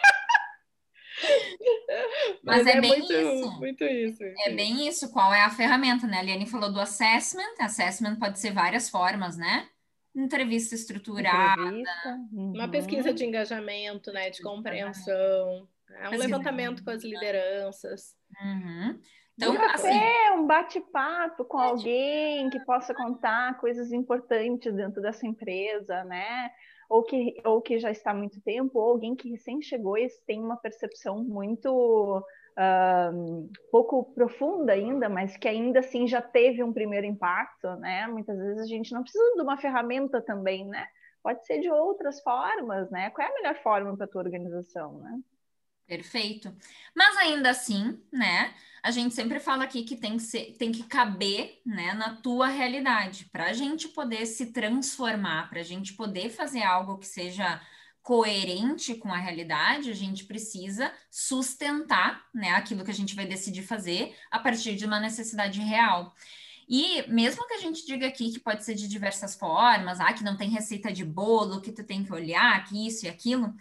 Mas 2.42 2.66
é 2.66 2.80
bem 2.80 2.98
muito, 2.98 3.12
isso. 3.12 3.50
Muito 3.58 3.84
isso. 3.84 4.22
É 4.22 4.50
bem 4.50 4.86
isso, 4.86 5.12
qual 5.12 5.32
é 5.32 5.42
a 5.42 5.50
ferramenta, 5.50 6.06
né? 6.06 6.18
A 6.18 6.22
Liane 6.22 6.46
falou 6.46 6.72
do 6.72 6.80
assessment. 6.80 7.54
Assessment 7.60 8.16
pode 8.16 8.38
ser 8.38 8.52
várias 8.52 8.88
formas, 8.88 9.36
né? 9.36 9.68
Entrevista 10.14 10.74
estruturada. 10.74 11.60
Entrevista. 11.60 12.18
Uma 12.32 12.64
uhum. 12.64 12.70
pesquisa 12.70 13.12
de 13.12 13.24
engajamento, 13.24 14.12
né? 14.12 14.30
De 14.30 14.42
compreensão. 14.42 15.68
É 15.90 16.08
um 16.08 16.10
Pesquisa. 16.10 16.24
levantamento 16.24 16.84
com 16.84 16.90
as 16.90 17.04
lideranças. 17.04 18.14
Uhum. 18.42 19.00
Então, 19.36 19.52
Então, 19.52 19.54
um 19.54 19.70
assim, 19.70 19.88
café, 19.88 20.32
um 20.32 20.46
bate-papo 20.46 21.44
com 21.44 21.58
alguém 21.58 22.48
que 22.50 22.58
possa 22.60 22.94
contar 22.94 23.58
coisas 23.58 23.92
importantes 23.92 24.74
dentro 24.74 25.02
dessa 25.02 25.26
empresa, 25.26 26.04
né? 26.04 26.50
Ou 26.88 27.02
que, 27.02 27.40
ou 27.44 27.60
que 27.60 27.78
já 27.78 27.90
está 27.90 28.12
há 28.12 28.14
muito 28.14 28.40
tempo, 28.40 28.78
ou 28.78 28.90
alguém 28.90 29.14
que 29.14 29.30
recém 29.30 29.60
chegou 29.60 29.98
e 29.98 30.08
tem 30.26 30.40
uma 30.40 30.56
percepção 30.56 31.22
muito 31.22 32.24
pouco 33.70 34.04
profunda 34.14 34.72
ainda, 34.72 35.08
mas 35.08 35.36
que 35.36 35.46
ainda 35.46 35.80
assim 35.80 36.06
já 36.06 36.22
teve 36.22 36.62
um 36.62 36.72
primeiro 36.72 37.06
impacto, 37.06 37.68
né? 37.76 38.06
Muitas 38.06 38.38
vezes 38.38 38.62
a 38.62 38.66
gente 38.66 38.92
não 38.92 39.02
precisa 39.02 39.34
de 39.34 39.42
uma 39.42 39.58
ferramenta 39.58 40.22
também, 40.22 40.66
né? 40.66 40.86
Pode 41.22 41.44
ser 41.44 41.60
de 41.60 41.70
outras 41.70 42.20
formas, 42.22 42.90
né? 42.90 43.10
Qual 43.10 43.26
é 43.26 43.30
a 43.30 43.34
melhor 43.34 43.56
forma 43.56 43.94
para 43.96 44.06
a 44.06 44.08
tua 44.08 44.22
organização, 44.22 44.98
né? 45.00 45.20
Perfeito. 45.86 46.54
Mas 46.94 47.16
ainda 47.16 47.50
assim, 47.50 48.00
né? 48.12 48.54
A 48.82 48.90
gente 48.90 49.14
sempre 49.14 49.38
fala 49.38 49.64
aqui 49.64 49.84
que 49.84 49.96
tem 49.96 50.16
que 50.16 50.22
ser, 50.22 50.56
tem 50.58 50.72
que 50.72 50.82
caber, 50.84 51.60
né, 51.64 51.92
na 51.94 52.14
tua 52.16 52.46
realidade, 52.48 53.24
para 53.26 53.46
a 53.46 53.52
gente 53.52 53.88
poder 53.88 54.26
se 54.26 54.52
transformar, 54.52 55.48
para 55.48 55.60
a 55.60 55.64
gente 55.64 55.94
poder 55.94 56.30
fazer 56.30 56.62
algo 56.62 56.98
que 56.98 57.06
seja 57.06 57.60
coerente 58.00 58.94
com 58.94 59.12
a 59.12 59.18
realidade, 59.18 59.90
a 59.90 59.94
gente 59.94 60.24
precisa 60.24 60.92
sustentar, 61.10 62.24
né, 62.32 62.50
aquilo 62.50 62.84
que 62.84 62.90
a 62.92 62.94
gente 62.94 63.16
vai 63.16 63.26
decidir 63.26 63.62
fazer 63.62 64.14
a 64.30 64.38
partir 64.38 64.76
de 64.76 64.84
uma 64.84 65.00
necessidade 65.00 65.60
real. 65.60 66.14
E 66.68 67.02
mesmo 67.08 67.46
que 67.48 67.54
a 67.54 67.58
gente 67.58 67.84
diga 67.84 68.06
aqui 68.06 68.30
que 68.30 68.40
pode 68.40 68.64
ser 68.64 68.74
de 68.74 68.86
diversas 68.88 69.34
formas, 69.34 70.00
ah, 70.00 70.12
que 70.12 70.22
não 70.24 70.36
tem 70.36 70.48
receita 70.48 70.92
de 70.92 71.04
bolo, 71.04 71.60
que 71.60 71.72
tu 71.72 71.82
tem 71.84 72.04
que 72.04 72.12
olhar, 72.12 72.64
que 72.64 72.86
isso 72.86 73.06
e 73.06 73.08
aquilo, 73.08 73.52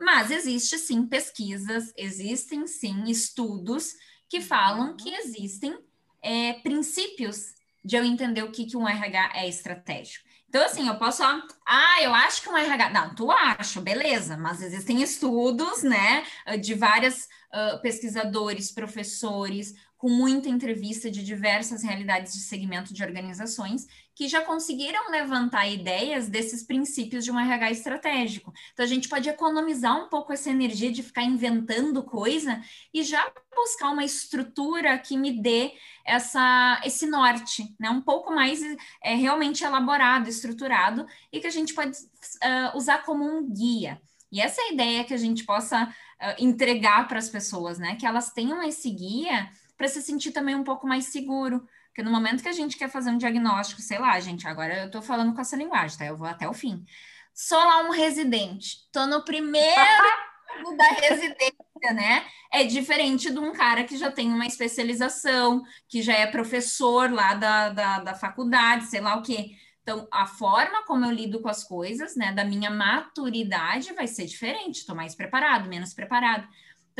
mas 0.00 0.30
existe 0.30 0.78
sim 0.78 1.06
pesquisas, 1.06 1.92
existem 1.96 2.66
sim 2.66 3.04
estudos 3.04 3.92
que 4.28 4.40
falam 4.40 4.96
que 4.96 5.10
existem 5.10 5.76
é, 6.22 6.54
princípios 6.54 7.54
de 7.84 7.96
eu 7.96 8.04
entender 8.04 8.42
o 8.42 8.50
que, 8.50 8.66
que 8.66 8.76
um 8.76 8.88
RH 8.88 9.32
é 9.34 9.48
estratégico. 9.48 10.28
Então, 10.48 10.64
assim, 10.64 10.88
eu 10.88 10.96
posso, 10.96 11.22
ó, 11.22 11.40
ah, 11.66 12.02
eu 12.02 12.12
acho 12.12 12.42
que 12.42 12.48
um 12.48 12.56
RH. 12.56 12.90
Não, 12.90 13.14
tu 13.14 13.30
acha, 13.30 13.80
beleza, 13.80 14.36
mas 14.36 14.60
existem 14.60 15.00
estudos, 15.00 15.84
né, 15.84 16.24
de 16.60 16.74
várias 16.74 17.28
uh, 17.54 17.80
pesquisadores, 17.80 18.72
professores, 18.72 19.74
com 19.96 20.08
muita 20.08 20.48
entrevista 20.48 21.10
de 21.10 21.22
diversas 21.22 21.84
realidades 21.84 22.32
de 22.32 22.40
segmento 22.40 22.92
de 22.92 23.04
organizações 23.04 23.86
que 24.20 24.28
já 24.28 24.42
conseguiram 24.42 25.10
levantar 25.10 25.66
ideias 25.66 26.28
desses 26.28 26.62
princípios 26.62 27.24
de 27.24 27.32
um 27.32 27.40
RH 27.40 27.70
estratégico. 27.70 28.52
Então, 28.70 28.84
a 28.84 28.86
gente 28.86 29.08
pode 29.08 29.30
economizar 29.30 29.96
um 29.96 30.10
pouco 30.10 30.30
essa 30.30 30.50
energia 30.50 30.92
de 30.92 31.02
ficar 31.02 31.22
inventando 31.22 32.02
coisa 32.02 32.60
e 32.92 33.02
já 33.02 33.32
buscar 33.56 33.88
uma 33.88 34.04
estrutura 34.04 34.98
que 34.98 35.16
me 35.16 35.40
dê 35.40 35.72
essa, 36.04 36.82
esse 36.84 37.06
norte, 37.06 37.74
né? 37.80 37.88
um 37.88 38.02
pouco 38.02 38.30
mais 38.30 38.60
é, 39.02 39.14
realmente 39.14 39.64
elaborado, 39.64 40.28
estruturado, 40.28 41.06
e 41.32 41.40
que 41.40 41.46
a 41.46 41.50
gente 41.50 41.72
pode 41.72 41.96
uh, 41.96 42.76
usar 42.76 42.98
como 43.04 43.24
um 43.24 43.50
guia. 43.50 44.02
E 44.30 44.38
essa 44.38 44.60
é 44.60 44.64
a 44.64 44.72
ideia 44.74 45.04
que 45.04 45.14
a 45.14 45.16
gente 45.18 45.44
possa 45.44 45.84
uh, 45.84 46.44
entregar 46.44 47.08
para 47.08 47.18
as 47.18 47.30
pessoas, 47.30 47.78
né? 47.78 47.96
Que 47.96 48.04
elas 48.04 48.30
tenham 48.34 48.62
esse 48.62 48.90
guia 48.90 49.50
para 49.80 49.88
se 49.88 50.02
sentir 50.02 50.30
também 50.32 50.54
um 50.54 50.62
pouco 50.62 50.86
mais 50.86 51.06
seguro. 51.06 51.66
Porque 51.86 52.02
no 52.02 52.10
momento 52.10 52.42
que 52.42 52.48
a 52.50 52.52
gente 52.52 52.76
quer 52.76 52.90
fazer 52.90 53.08
um 53.08 53.16
diagnóstico, 53.16 53.80
sei 53.80 53.98
lá, 53.98 54.20
gente, 54.20 54.46
agora 54.46 54.80
eu 54.80 54.86
estou 54.86 55.00
falando 55.00 55.32
com 55.32 55.40
essa 55.40 55.56
linguagem, 55.56 55.96
tá? 55.96 56.04
Eu 56.04 56.18
vou 56.18 56.26
até 56.26 56.46
o 56.46 56.52
fim. 56.52 56.84
Sou 57.32 57.56
lá 57.56 57.80
um 57.80 57.90
residente, 57.90 58.76
tô 58.92 59.06
no 59.06 59.24
primeiro 59.24 59.64
da 60.76 60.84
residência, 60.84 61.94
né? 61.94 62.26
É 62.52 62.62
diferente 62.62 63.30
de 63.30 63.38
um 63.38 63.54
cara 63.54 63.82
que 63.84 63.96
já 63.96 64.12
tem 64.12 64.30
uma 64.30 64.46
especialização, 64.46 65.62
que 65.88 66.02
já 66.02 66.12
é 66.12 66.26
professor 66.26 67.10
lá 67.10 67.32
da, 67.32 67.70
da, 67.70 68.00
da 68.00 68.14
faculdade, 68.14 68.84
sei 68.84 69.00
lá 69.00 69.16
o 69.16 69.22
quê. 69.22 69.52
Então, 69.82 70.06
a 70.12 70.26
forma 70.26 70.84
como 70.84 71.06
eu 71.06 71.10
lido 71.10 71.40
com 71.40 71.48
as 71.48 71.64
coisas, 71.64 72.14
né, 72.16 72.32
da 72.32 72.44
minha 72.44 72.70
maturidade 72.70 73.94
vai 73.94 74.06
ser 74.06 74.26
diferente. 74.26 74.80
Estou 74.80 74.94
mais 74.94 75.14
preparado, 75.14 75.70
menos 75.70 75.94
preparado. 75.94 76.46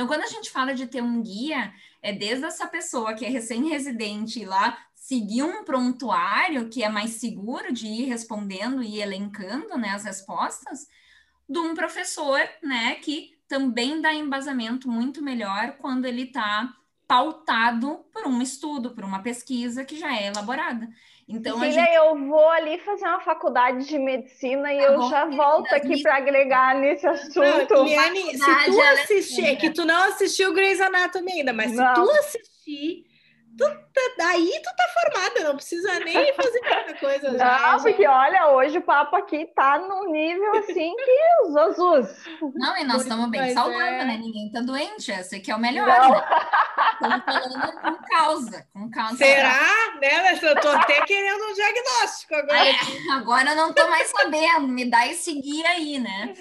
Então, 0.00 0.08
quando 0.08 0.22
a 0.22 0.28
gente 0.28 0.50
fala 0.50 0.74
de 0.74 0.86
ter 0.86 1.02
um 1.02 1.20
guia, 1.20 1.74
é 2.00 2.10
desde 2.10 2.46
essa 2.46 2.66
pessoa 2.66 3.12
que 3.12 3.22
é 3.22 3.28
recém-residente 3.28 4.46
lá 4.46 4.78
seguir 4.94 5.42
um 5.42 5.62
prontuário 5.62 6.70
que 6.70 6.82
é 6.82 6.88
mais 6.88 7.10
seguro 7.10 7.70
de 7.70 7.86
ir 7.86 8.04
respondendo 8.06 8.82
e 8.82 8.98
elencando 8.98 9.76
né, 9.76 9.90
as 9.90 10.04
respostas, 10.04 10.88
de 11.46 11.58
um 11.58 11.74
professor 11.74 12.40
né, 12.62 12.94
que 12.94 13.36
também 13.46 14.00
dá 14.00 14.14
embasamento 14.14 14.88
muito 14.88 15.22
melhor 15.22 15.76
quando 15.76 16.06
ele 16.06 16.22
está 16.22 16.74
pautado 17.06 18.02
por 18.10 18.26
um 18.26 18.40
estudo, 18.40 18.92
por 18.92 19.04
uma 19.04 19.20
pesquisa 19.20 19.84
que 19.84 19.98
já 19.98 20.16
é 20.16 20.28
elaborada. 20.28 20.88
Então, 21.32 21.60
Filha, 21.60 21.72
gente... 21.72 21.94
eu 21.94 22.16
vou 22.26 22.48
ali 22.50 22.78
fazer 22.78 23.06
uma 23.06 23.20
faculdade 23.20 23.86
de 23.86 23.98
medicina 23.98 24.74
e 24.74 24.78
tá 24.78 24.82
eu 24.82 24.98
bom, 24.98 25.10
já 25.10 25.26
volto 25.26 25.72
aqui 25.72 26.02
para 26.02 26.16
agregar 26.16 26.74
nesse 26.74 27.06
assunto. 27.06 27.72
Não, 27.72 27.84
Liane, 27.84 28.36
se 28.36 28.64
tu 28.64 28.80
assistir, 28.80 29.46
é 29.46 29.54
que 29.56 29.70
tu 29.70 29.84
não 29.84 30.02
assistiu 30.08 30.52
Grey's 30.52 30.80
Anatomy 30.80 31.32
ainda, 31.32 31.52
mas 31.52 31.72
não. 31.72 31.86
se 31.86 31.94
tu 31.94 32.10
assistir, 32.10 33.04
tu 33.56 33.64
tá, 33.64 34.00
daí 34.18 34.50
tu 34.60 34.70
tá 34.76 34.84
formada, 34.92 35.48
não 35.48 35.54
precisa 35.54 36.00
nem 36.00 36.32
fazer 36.34 36.60
muita 36.60 36.94
coisa. 36.94 37.30
Não, 37.30 37.38
já, 37.38 37.78
porque 37.80 38.02
já. 38.02 38.20
olha, 38.20 38.48
hoje 38.50 38.78
o 38.78 38.82
papo 38.82 39.14
aqui 39.14 39.46
tá 39.54 39.78
num 39.78 40.10
nível 40.10 40.56
assim 40.56 40.94
que 40.96 41.46
os 41.46 41.52
Jesus. 41.54 42.24
Não, 42.54 42.76
e 42.76 42.84
nós 42.84 43.02
estamos 43.02 43.30
bem 43.30 43.52
saudáveis, 43.52 44.02
é... 44.02 44.04
né? 44.04 44.16
Ninguém 44.16 44.50
tá 44.50 44.60
doente, 44.60 45.12
esse 45.12 45.36
aqui 45.36 45.50
é 45.50 45.54
o 45.54 45.60
melhor, 45.60 45.86
né? 45.86 46.24
Estamos 47.00 47.24
falando 47.24 47.80
com 47.80 48.02
causa, 48.04 48.68
com 48.74 48.90
causa. 48.90 49.16
Será? 49.16 49.98
Né, 49.98 50.38
Eu 50.42 50.60
tô 50.60 50.68
até 50.68 51.00
querendo 51.06 51.42
um 51.44 51.54
diagnóstico 51.54 52.34
agora. 52.34 52.68
É, 52.68 52.74
agora 53.12 53.50
eu 53.50 53.56
não 53.56 53.72
tô 53.72 53.88
mais 53.88 54.08
sabendo, 54.10 54.68
me 54.68 54.84
dá 54.84 55.06
esse 55.06 55.40
guia 55.40 55.68
aí, 55.70 55.98
né? 55.98 56.34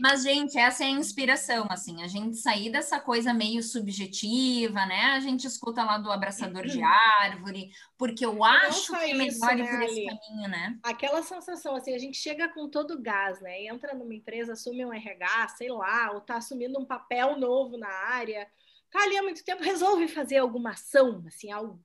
Mas, 0.00 0.22
gente, 0.22 0.58
essa 0.58 0.84
é 0.84 0.86
a 0.86 0.90
inspiração, 0.90 1.66
assim, 1.68 2.02
a 2.02 2.06
gente 2.06 2.38
sair 2.38 2.70
dessa 2.70 2.98
coisa 2.98 3.34
meio 3.34 3.62
subjetiva, 3.62 4.86
né? 4.86 5.12
A 5.14 5.20
gente 5.20 5.46
escuta 5.46 5.84
lá 5.84 5.98
do 5.98 6.10
abraçador 6.10 6.66
de 6.66 6.82
árvore, 6.82 7.70
porque 7.98 8.24
eu 8.24 8.42
acho 8.42 8.92
que 8.92 9.10
é 9.10 9.14
melhor 9.14 9.56
né, 9.56 9.66
por 9.66 9.82
esse 9.82 10.06
caminho, 10.06 10.48
né? 10.48 10.78
Aquela 10.82 11.22
sensação, 11.22 11.74
assim, 11.76 11.94
a 11.94 11.98
gente 11.98 12.16
chega 12.16 12.48
com 12.48 12.70
todo 12.70 12.94
o 12.94 13.02
gás, 13.02 13.40
né? 13.42 13.64
Entra 13.66 13.94
numa 13.94 14.14
empresa, 14.14 14.54
assume 14.54 14.86
um 14.86 14.92
RH, 14.92 15.48
sei 15.48 15.68
lá, 15.68 16.12
ou 16.12 16.22
tá 16.22 16.36
assumindo 16.36 16.80
um 16.80 16.86
papel 16.86 17.38
novo 17.38 17.76
na 17.76 17.88
área, 17.88 18.48
tá 18.90 19.02
ali 19.02 19.16
há 19.16 19.22
muito 19.22 19.44
tempo, 19.44 19.62
resolve 19.62 20.08
fazer 20.08 20.38
alguma 20.38 20.70
ação, 20.70 21.24
assim, 21.26 21.50
algo. 21.50 21.84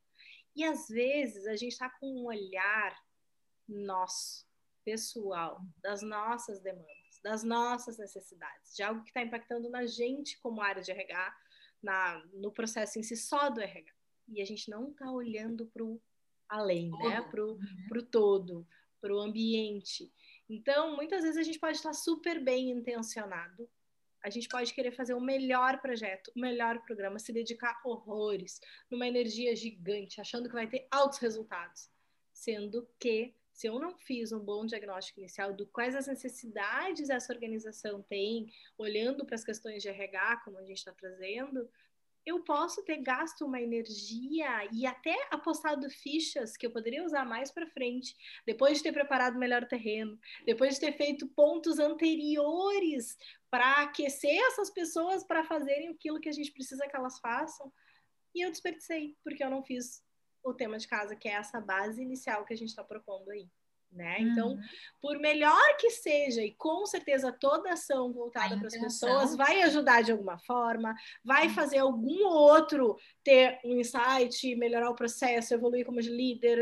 E 0.56 0.64
às 0.64 0.88
vezes 0.88 1.48
a 1.48 1.56
gente 1.56 1.74
está 1.74 1.90
com 1.90 2.08
um 2.08 2.26
olhar 2.26 2.98
nosso, 3.68 4.46
pessoal, 4.84 5.62
das 5.78 6.02
nossas 6.02 6.62
demandas, 6.62 7.20
das 7.24 7.44
nossas 7.44 7.98
necessidades, 7.98 8.76
de 8.76 8.84
algo 8.84 9.02
que 9.02 9.10
está 9.10 9.22
impactando 9.22 9.70
na 9.70 9.86
gente 9.86 10.40
como 10.40 10.62
área 10.62 10.82
de 10.82 10.92
RH, 10.92 11.36
na, 11.82 12.24
no 12.34 12.52
processo 12.52 13.00
em 13.00 13.04
si 13.04 13.16
só 13.16 13.50
do 13.50 13.62
RH 13.62 13.94
e 14.28 14.42
a 14.42 14.46
gente 14.46 14.70
não 14.70 14.92
está 14.92 15.12
olhando 15.12 15.66
para 15.68 15.84
o 15.84 16.02
além, 16.50 16.92
né? 16.92 17.22
Para 17.22 17.46
o 17.46 17.54
uhum. 17.54 18.06
todo, 18.12 18.68
para 19.02 19.14
o 19.14 19.20
ambiente. 19.20 20.12
Então, 20.50 20.96
muitas 20.96 21.24
vezes 21.24 21.38
a 21.38 21.44
gente 21.44 21.60
pode 21.60 21.78
estar 21.78 21.94
super 21.94 22.44
bem 22.44 22.70
intencionado, 22.70 23.70
a 24.24 24.30
gente 24.30 24.48
pode 24.48 24.74
querer 24.74 24.92
fazer 24.92 25.14
o 25.14 25.20
melhor 25.20 25.82
projeto, 25.82 26.32
o 26.34 26.40
melhor 26.40 26.80
programa, 26.80 27.20
se 27.20 27.34
dedicar 27.34 27.82
horrores, 27.84 28.62
numa 28.90 29.06
energia 29.06 29.54
gigante, 29.54 30.22
achando 30.22 30.48
que 30.48 30.56
vai 30.56 30.66
ter 30.66 30.88
altos 30.90 31.20
resultados. 31.20 31.90
Sendo 32.34 32.88
que, 32.98 33.36
se 33.52 33.68
eu 33.68 33.78
não 33.78 33.98
fiz 33.98 34.32
um 34.32 34.40
bom 34.40 34.66
diagnóstico 34.66 35.20
inicial 35.20 35.54
do 35.54 35.68
quais 35.68 35.94
as 35.94 36.08
necessidades 36.08 37.10
essa 37.10 37.34
organização 37.34 38.02
tem, 38.02 38.52
olhando 38.78 39.26
para 39.26 39.36
as 39.36 39.44
questões 39.44 39.84
de 39.84 39.90
RH, 39.90 40.38
como 40.38 40.58
a 40.58 40.64
gente 40.64 40.78
está 40.78 40.94
trazendo, 40.94 41.70
eu 42.26 42.42
posso 42.44 42.84
ter 42.84 42.98
gasto 42.98 43.46
uma 43.46 43.62
energia 43.62 44.66
e 44.72 44.86
até 44.86 45.28
apostado 45.30 45.90
fichas 45.90 46.56
que 46.56 46.66
eu 46.66 46.72
poderia 46.72 47.04
usar 47.04 47.26
mais 47.26 47.52
para 47.52 47.68
frente, 47.68 48.16
depois 48.46 48.78
de 48.78 48.84
ter 48.84 48.94
preparado 48.94 49.38
melhor 49.38 49.66
terreno, 49.68 50.18
depois 50.46 50.76
de 50.76 50.80
ter 50.80 50.94
feito 50.94 51.28
pontos 51.28 51.80
anteriores 51.80 53.18
para 53.54 53.84
aquecer 53.84 54.36
essas 54.48 54.72
pessoas 54.72 55.24
para 55.24 55.44
fazerem 55.44 55.90
aquilo 55.90 56.20
que 56.20 56.28
a 56.28 56.32
gente 56.32 56.52
precisa 56.52 56.88
que 56.88 56.96
elas 56.96 57.20
façam. 57.20 57.72
E 58.34 58.42
eu 58.44 58.50
desperdicei, 58.50 59.16
porque 59.24 59.44
eu 59.44 59.50
não 59.52 59.64
fiz 59.64 60.04
o 60.44 60.56
tema 60.56 60.80
de 60.80 60.88
casa, 60.88 61.16
que 61.16 61.30
é 61.30 61.34
essa 61.34 61.62
base 61.62 62.02
inicial 62.02 62.46
que 62.46 62.54
a 62.56 62.58
gente 62.58 62.70
está 62.70 62.84
propondo 62.84 63.30
aí 63.30 63.48
né? 63.92 64.18
Então, 64.22 64.54
uhum. 64.54 64.62
por 65.00 65.20
melhor 65.20 65.78
que 65.78 65.92
seja, 65.92 66.42
e 66.42 66.52
com 66.56 66.84
certeza 66.84 67.32
toda 67.32 67.74
ação 67.74 68.12
voltada 68.12 68.58
para 68.58 68.66
as 68.66 68.76
pessoas 68.76 69.36
vai 69.36 69.62
ajudar 69.62 70.02
de 70.02 70.12
alguma 70.12 70.40
forma, 70.40 70.96
vai 71.24 71.48
uhum. 71.48 71.54
fazer 71.54 71.78
algum 71.78 72.26
outro 72.26 72.98
ter 73.24 73.60
um 73.64 73.80
insight, 73.80 74.56
melhorar 74.56 74.90
o 74.90 74.96
processo, 74.96 75.54
evoluir 75.54 75.86
como 75.86 76.00
líder, 76.00 76.60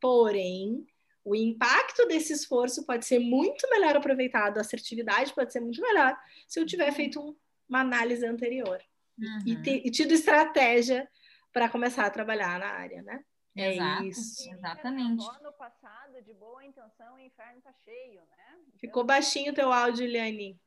porém, 0.00 0.86
o 1.28 1.34
impacto 1.34 2.06
desse 2.06 2.32
esforço 2.32 2.84
pode 2.86 3.04
ser 3.04 3.18
muito 3.18 3.68
melhor 3.70 3.96
aproveitado, 3.96 4.58
a 4.58 4.60
assertividade 4.62 5.34
pode 5.34 5.52
ser 5.52 5.60
muito 5.60 5.80
melhor 5.80 6.18
se 6.46 6.58
eu 6.58 6.66
tiver 6.66 6.88
uhum. 6.88 6.94
feito 6.94 7.20
um, 7.20 7.36
uma 7.68 7.80
análise 7.80 8.24
anterior 8.26 8.80
uhum. 9.18 9.38
e, 9.46 9.56
ter, 9.62 9.86
e 9.86 9.90
tido 9.90 10.12
estratégia 10.12 11.08
para 11.52 11.68
começar 11.68 12.06
a 12.06 12.10
trabalhar 12.10 12.58
na 12.58 12.68
área, 12.68 13.02
né? 13.02 13.24
É 13.56 13.74
Exato, 13.74 14.04
isso. 14.04 14.50
Exatamente. 14.50 15.26
Ano 15.40 15.52
passado, 15.52 16.22
de 16.22 16.32
boa 16.32 16.64
intenção, 16.64 17.16
o 17.16 17.18
inferno 17.18 17.60
tá 17.60 17.72
cheio, 17.84 18.20
né? 18.20 18.58
Ficou 18.78 19.04
baixinho 19.04 19.50
o 19.50 19.54
teu 19.54 19.72
áudio, 19.72 20.06
Liane. 20.06 20.60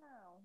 Não. 0.00 0.42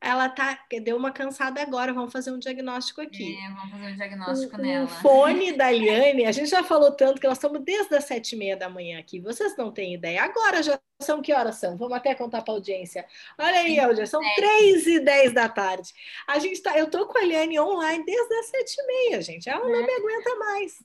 Ela 0.00 0.28
tá, 0.28 0.58
deu 0.82 0.96
uma 0.96 1.12
cansada 1.12 1.62
agora, 1.62 1.92
vamos 1.92 2.12
fazer 2.12 2.32
um 2.32 2.38
diagnóstico 2.38 3.00
aqui. 3.00 3.36
É, 3.36 3.48
vamos 3.50 3.70
fazer 3.70 3.92
um 3.92 3.96
diagnóstico 3.96 4.56
o, 4.56 4.58
nela. 4.58 4.84
O 4.84 4.88
fone 4.88 5.52
da 5.56 5.70
Liane, 5.70 6.26
a 6.26 6.32
gente 6.32 6.50
já 6.50 6.62
falou 6.64 6.90
tanto 6.92 7.20
que 7.20 7.26
nós 7.26 7.38
estamos 7.38 7.62
desde 7.62 7.94
as 7.94 8.04
sete 8.04 8.34
e 8.34 8.38
meia 8.38 8.56
da 8.56 8.68
manhã 8.68 8.98
aqui, 8.98 9.20
vocês 9.20 9.56
não 9.56 9.70
têm 9.70 9.94
ideia. 9.94 10.22
Agora 10.22 10.62
já 10.62 10.78
são 11.00 11.22
que 11.22 11.32
horas 11.32 11.56
são? 11.56 11.76
Vamos 11.76 11.96
até 11.96 12.14
contar 12.14 12.42
para 12.42 12.54
a 12.54 12.56
audiência. 12.56 13.06
Olha 13.38 13.60
aí, 13.60 13.78
Aldia, 13.78 14.06
são 14.06 14.20
três 14.34 14.86
e 14.86 14.98
dez 14.98 15.32
da 15.32 15.48
tarde. 15.48 15.92
A 16.26 16.38
gente 16.38 16.60
tá, 16.60 16.76
eu 16.76 16.90
tô 16.90 17.06
com 17.06 17.18
a 17.18 17.22
Liane 17.22 17.60
online 17.60 18.04
desde 18.04 18.34
as 18.34 18.46
sete 18.46 18.76
e 18.80 18.86
meia, 18.86 19.22
gente. 19.22 19.48
Ela 19.48 19.68
não 19.68 19.86
me 19.86 19.92
aguenta 19.92 20.34
mais. 20.36 20.82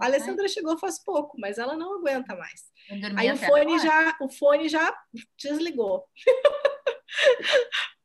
A 0.00 0.06
Alessandra 0.06 0.46
chegou 0.46 0.78
faz 0.78 0.98
pouco, 1.00 1.36
mas 1.40 1.58
ela 1.58 1.76
não 1.76 1.98
aguenta 1.98 2.36
mais. 2.36 2.66
Aí 3.16 3.32
o 3.32 3.36
fone, 3.36 3.78
já, 3.80 4.16
o 4.20 4.28
fone 4.28 4.68
já 4.68 4.96
desligou. 5.36 6.04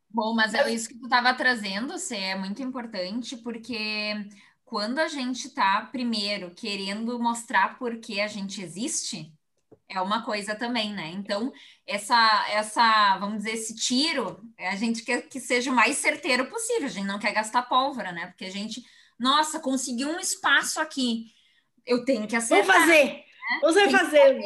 Bom, 0.09 0.33
mas 0.35 0.53
é 0.53 0.69
isso 0.71 0.89
que 0.89 0.99
tu 0.99 1.05
estava 1.05 1.33
trazendo, 1.33 1.97
Cê, 1.97 2.17
é 2.17 2.35
muito 2.35 2.61
importante, 2.61 3.35
porque 3.37 4.13
quando 4.63 4.99
a 4.99 5.07
gente 5.07 5.47
está, 5.47 5.81
primeiro, 5.91 6.51
querendo 6.51 7.19
mostrar 7.19 7.79
por 7.79 7.97
que 7.97 8.21
a 8.21 8.27
gente 8.27 8.61
existe, 8.61 9.33
é 9.89 9.99
uma 10.01 10.23
coisa 10.23 10.55
também, 10.55 10.93
né? 10.93 11.09
Então, 11.09 11.51
essa, 11.85 12.45
essa, 12.49 13.17
vamos 13.17 13.37
dizer, 13.37 13.53
esse 13.53 13.75
tiro, 13.75 14.39
a 14.57 14.75
gente 14.75 15.03
quer 15.03 15.23
que 15.23 15.39
seja 15.39 15.71
o 15.71 15.75
mais 15.75 15.97
certeiro 15.97 16.45
possível, 16.45 16.85
a 16.85 16.91
gente 16.91 17.05
não 17.07 17.19
quer 17.19 17.31
gastar 17.31 17.63
pólvora, 17.63 18.11
né? 18.11 18.27
Porque 18.27 18.45
a 18.45 18.51
gente, 18.51 18.83
nossa, 19.19 19.59
conseguiu 19.59 20.09
um 20.09 20.19
espaço 20.19 20.79
aqui, 20.79 21.25
eu 21.85 22.05
tenho 22.05 22.27
que 22.27 22.35
acertar. 22.35 22.65
Vou 22.65 22.75
fazer, 22.75 23.05
né? 23.05 23.23
vamos 23.61 23.91
fazer. 23.91 24.39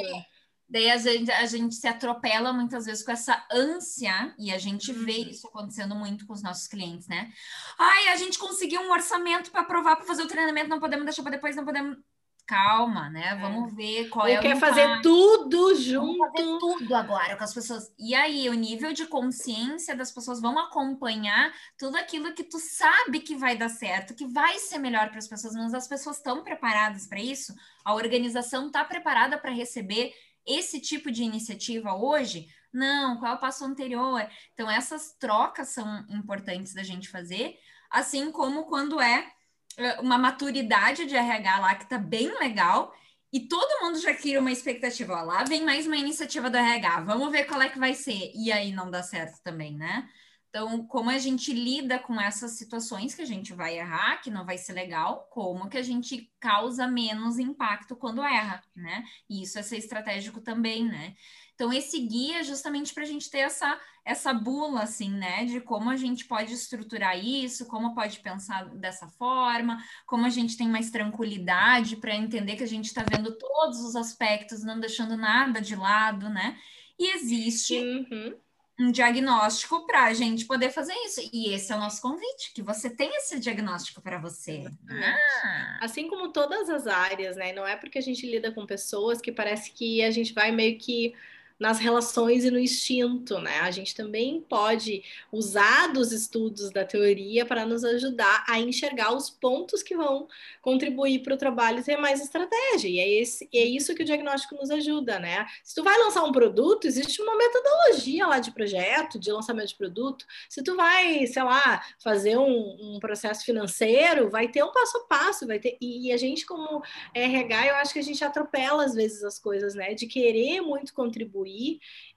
Daí 0.69 0.91
a 0.91 0.97
gente, 0.97 1.31
a 1.31 1.45
gente 1.45 1.75
se 1.75 1.87
atropela 1.87 2.51
muitas 2.51 2.85
vezes 2.85 3.03
com 3.03 3.11
essa 3.11 3.45
ânsia, 3.51 4.35
e 4.37 4.51
a 4.51 4.57
gente 4.57 4.91
uhum. 4.91 5.05
vê 5.05 5.17
isso 5.19 5.47
acontecendo 5.47 5.95
muito 5.95 6.27
com 6.27 6.33
os 6.33 6.43
nossos 6.43 6.67
clientes, 6.67 7.07
né? 7.07 7.31
Ai, 7.79 8.09
a 8.09 8.17
gente 8.17 8.37
conseguiu 8.37 8.81
um 8.81 8.91
orçamento 8.91 9.49
para 9.49 9.61
aprovar 9.61 9.95
para 9.95 10.05
fazer 10.05 10.23
o 10.23 10.27
treinamento, 10.27 10.69
não 10.69 10.79
podemos 10.79 11.05
deixar 11.05 11.23
para 11.23 11.31
depois, 11.31 11.55
não 11.55 11.63
podemos. 11.63 11.97
Calma, 12.45 13.09
né? 13.09 13.27
É. 13.31 13.35
Vamos 13.35 13.73
ver 13.73 14.07
qual 14.07 14.25
Ou 14.25 14.31
é 14.31 14.39
o. 14.39 14.41
quer 14.41 14.57
fazer 14.57 15.01
tudo 15.01 15.75
junto. 15.75 16.17
Vamos 16.17 16.31
fazer 16.31 16.59
tudo 16.59 16.95
agora 16.95 17.35
com 17.35 17.43
as 17.43 17.53
pessoas. 17.53 17.93
E 17.99 18.15
aí, 18.15 18.47
o 18.49 18.53
nível 18.53 18.93
de 18.93 19.05
consciência 19.05 19.93
das 19.95 20.13
pessoas 20.13 20.39
vão 20.39 20.57
acompanhar 20.57 21.53
tudo 21.77 21.97
aquilo 21.97 22.33
que 22.33 22.45
tu 22.45 22.57
sabe 22.57 23.19
que 23.19 23.35
vai 23.35 23.57
dar 23.57 23.67
certo, 23.67 24.15
que 24.15 24.25
vai 24.25 24.59
ser 24.59 24.77
melhor 24.77 25.09
para 25.09 25.17
as 25.17 25.27
pessoas, 25.27 25.55
mas 25.55 25.73
as 25.73 25.89
pessoas 25.89 26.17
estão 26.17 26.41
preparadas 26.41 27.05
para 27.05 27.19
isso, 27.19 27.53
a 27.83 27.93
organização 27.93 28.67
está 28.67 28.83
preparada 28.85 29.37
para 29.37 29.51
receber 29.51 30.13
esse 30.47 30.79
tipo 30.79 31.11
de 31.11 31.23
iniciativa 31.23 31.93
hoje? 31.93 32.47
Não, 32.71 33.17
qual 33.17 33.33
é 33.33 33.35
o 33.35 33.39
passo 33.39 33.65
anterior? 33.65 34.27
Então, 34.53 34.69
essas 34.69 35.13
trocas 35.19 35.69
são 35.69 36.05
importantes 36.09 36.73
da 36.73 36.83
gente 36.83 37.09
fazer, 37.09 37.57
assim 37.89 38.31
como 38.31 38.65
quando 38.65 39.01
é 39.01 39.31
eh, 39.77 39.99
uma 39.99 40.17
maturidade 40.17 41.05
de 41.05 41.15
RH 41.15 41.59
lá 41.59 41.75
que 41.75 41.89
tá 41.89 41.97
bem 41.97 42.27
legal 42.39 42.93
e 43.31 43.47
todo 43.47 43.83
mundo 43.83 43.99
já 43.99 44.13
cria 44.13 44.39
uma 44.39 44.51
expectativa, 44.51 45.13
ó, 45.13 45.23
lá 45.23 45.43
vem 45.43 45.63
mais 45.63 45.85
uma 45.85 45.97
iniciativa 45.97 46.49
do 46.49 46.57
RH, 46.57 47.01
vamos 47.01 47.31
ver 47.31 47.45
qual 47.45 47.61
é 47.61 47.69
que 47.69 47.79
vai 47.79 47.93
ser. 47.93 48.31
E 48.33 48.51
aí 48.51 48.71
não 48.71 48.89
dá 48.89 49.03
certo 49.03 49.41
também, 49.43 49.75
né? 49.77 50.09
Então, 50.57 50.83
como 50.87 51.11
a 51.11 51.19
gente 51.19 51.53
lida 51.53 51.99
com 51.99 52.19
essas 52.19 52.53
situações 52.53 53.13
que 53.13 53.21
a 53.21 53.25
gente 53.25 53.53
vai 53.53 53.77
errar, 53.77 54.17
que 54.23 54.31
não 54.31 54.43
vai 54.43 54.57
ser 54.57 54.73
legal, 54.73 55.27
como 55.29 55.69
que 55.69 55.77
a 55.77 55.83
gente 55.83 56.33
causa 56.39 56.87
menos 56.87 57.37
impacto 57.37 57.95
quando 57.95 58.23
erra, 58.23 58.63
né? 58.75 59.03
E 59.29 59.43
isso 59.43 59.59
é 59.59 59.61
ser 59.61 59.77
estratégico 59.77 60.41
também, 60.41 60.83
né? 60.83 61.13
Então, 61.53 61.71
esse 61.71 61.99
guia 61.99 62.39
é 62.39 62.43
justamente 62.43 62.91
para 62.91 63.03
a 63.03 63.05
gente 63.05 63.29
ter 63.29 63.41
essa, 63.41 63.79
essa 64.03 64.33
bula, 64.33 64.81
assim, 64.81 65.11
né? 65.11 65.45
De 65.45 65.61
como 65.61 65.91
a 65.91 65.95
gente 65.95 66.25
pode 66.25 66.55
estruturar 66.55 67.23
isso, 67.23 67.67
como 67.67 67.93
pode 67.93 68.19
pensar 68.21 68.65
dessa 68.77 69.07
forma, 69.09 69.77
como 70.07 70.25
a 70.25 70.29
gente 70.29 70.57
tem 70.57 70.67
mais 70.67 70.89
tranquilidade 70.89 71.97
para 71.97 72.15
entender 72.15 72.55
que 72.55 72.63
a 72.63 72.67
gente 72.67 72.85
está 72.85 73.05
vendo 73.07 73.37
todos 73.37 73.79
os 73.81 73.95
aspectos, 73.95 74.63
não 74.63 74.79
deixando 74.79 75.15
nada 75.15 75.61
de 75.61 75.75
lado, 75.75 76.29
né? 76.29 76.57
E 76.97 77.15
existe 77.15 77.77
uhum. 77.77 78.35
Um 78.79 78.91
diagnóstico 78.91 79.85
para 79.87 80.05
a 80.05 80.13
gente 80.13 80.45
poder 80.45 80.69
fazer 80.69 80.93
isso. 81.05 81.21
E 81.33 81.53
esse 81.53 81.71
é 81.71 81.75
o 81.75 81.79
nosso 81.79 82.01
convite, 82.01 82.51
que 82.53 82.61
você 82.61 82.89
tenha 82.89 83.17
esse 83.17 83.39
diagnóstico 83.39 84.01
para 84.01 84.19
você. 84.19 84.65
Ah. 84.89 85.79
Assim 85.81 86.07
como 86.07 86.31
todas 86.31 86.69
as 86.69 86.85
áreas, 86.85 87.35
né? 87.35 87.53
Não 87.53 87.65
é 87.65 87.75
porque 87.75 87.97
a 87.97 88.01
gente 88.01 88.29
lida 88.29 88.51
com 88.51 88.65
pessoas 88.65 89.19
que 89.19 89.31
parece 89.31 89.71
que 89.71 90.03
a 90.03 90.11
gente 90.11 90.33
vai 90.33 90.51
meio 90.51 90.77
que 90.77 91.13
nas 91.59 91.79
relações 91.79 92.45
e 92.45 92.51
no 92.51 92.59
instinto, 92.59 93.39
né? 93.39 93.59
A 93.61 93.71
gente 93.71 93.95
também 93.95 94.41
pode 94.41 95.03
usar 95.31 95.87
dos 95.87 96.11
estudos 96.11 96.71
da 96.71 96.85
teoria 96.85 97.45
para 97.45 97.65
nos 97.65 97.83
ajudar 97.83 98.45
a 98.47 98.59
enxergar 98.59 99.15
os 99.15 99.29
pontos 99.29 99.81
que 99.81 99.95
vão 99.95 100.27
contribuir 100.61 101.23
para 101.23 101.33
o 101.33 101.37
trabalho 101.37 101.83
ter 101.83 101.97
mais 101.97 102.21
estratégia. 102.21 102.87
E 102.87 102.99
é, 102.99 103.09
esse, 103.21 103.49
é 103.53 103.63
isso 103.63 103.95
que 103.95 104.03
o 104.03 104.05
diagnóstico 104.05 104.55
nos 104.55 104.69
ajuda, 104.69 105.17
né? 105.17 105.47
Se 105.63 105.73
tu 105.73 105.83
vai 105.83 105.97
lançar 105.97 106.23
um 106.23 106.31
produto, 106.31 106.85
existe 106.85 107.21
uma 107.21 107.35
metodologia 107.35 108.27
lá 108.27 108.39
de 108.39 108.51
projeto, 108.51 109.19
de 109.19 109.31
lançamento 109.31 109.69
de 109.69 109.75
produto. 109.75 110.25
Se 110.47 110.61
tu 110.63 110.75
vai, 110.75 111.25
sei 111.25 111.43
lá, 111.43 111.83
fazer 112.03 112.37
um, 112.37 112.95
um 112.95 112.99
processo 112.99 113.43
financeiro, 113.43 114.29
vai 114.29 114.47
ter 114.47 114.63
um 114.63 114.71
passo 114.71 114.97
a 114.97 115.03
passo, 115.05 115.47
vai 115.47 115.59
ter. 115.59 115.77
E 115.81 116.11
a 116.11 116.17
gente, 116.17 116.45
como 116.45 116.83
RH, 117.15 117.67
eu 117.67 117.75
acho 117.75 117.93
que 117.93 117.99
a 117.99 118.03
gente 118.03 118.23
atropela 118.23 118.85
às 118.85 118.93
vezes 118.93 119.23
as 119.23 119.39
coisas, 119.39 119.73
né? 119.73 119.95
De 119.95 120.05
querer 120.05 120.61
muito 120.61 120.93
contribuir 120.93 121.46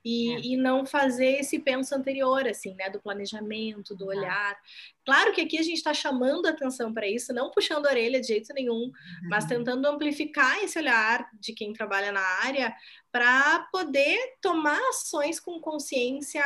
e, 0.04 0.32
é. 0.32 0.40
e 0.40 0.56
não 0.56 0.84
fazer 0.84 1.40
esse 1.40 1.58
penso 1.58 1.94
anterior, 1.94 2.46
assim, 2.46 2.74
né? 2.74 2.90
Do 2.90 3.00
planejamento, 3.00 3.94
do 3.94 4.06
olhar. 4.06 4.58
Claro 5.04 5.32
que 5.32 5.40
aqui 5.40 5.58
a 5.58 5.62
gente 5.62 5.76
está 5.76 5.94
chamando 5.94 6.46
atenção 6.46 6.92
para 6.92 7.06
isso, 7.06 7.32
não 7.32 7.50
puxando 7.50 7.86
a 7.86 7.90
orelha 7.90 8.20
de 8.20 8.28
jeito 8.28 8.52
nenhum, 8.52 8.84
uhum. 8.84 8.92
mas 9.28 9.44
tentando 9.44 9.86
amplificar 9.86 10.62
esse 10.62 10.78
olhar 10.78 11.28
de 11.40 11.52
quem 11.52 11.72
trabalha 11.72 12.12
na 12.12 12.20
área 12.44 12.74
para 13.12 13.68
poder 13.72 14.18
tomar 14.40 14.80
ações 14.88 15.38
com 15.38 15.60
consciência, 15.60 16.42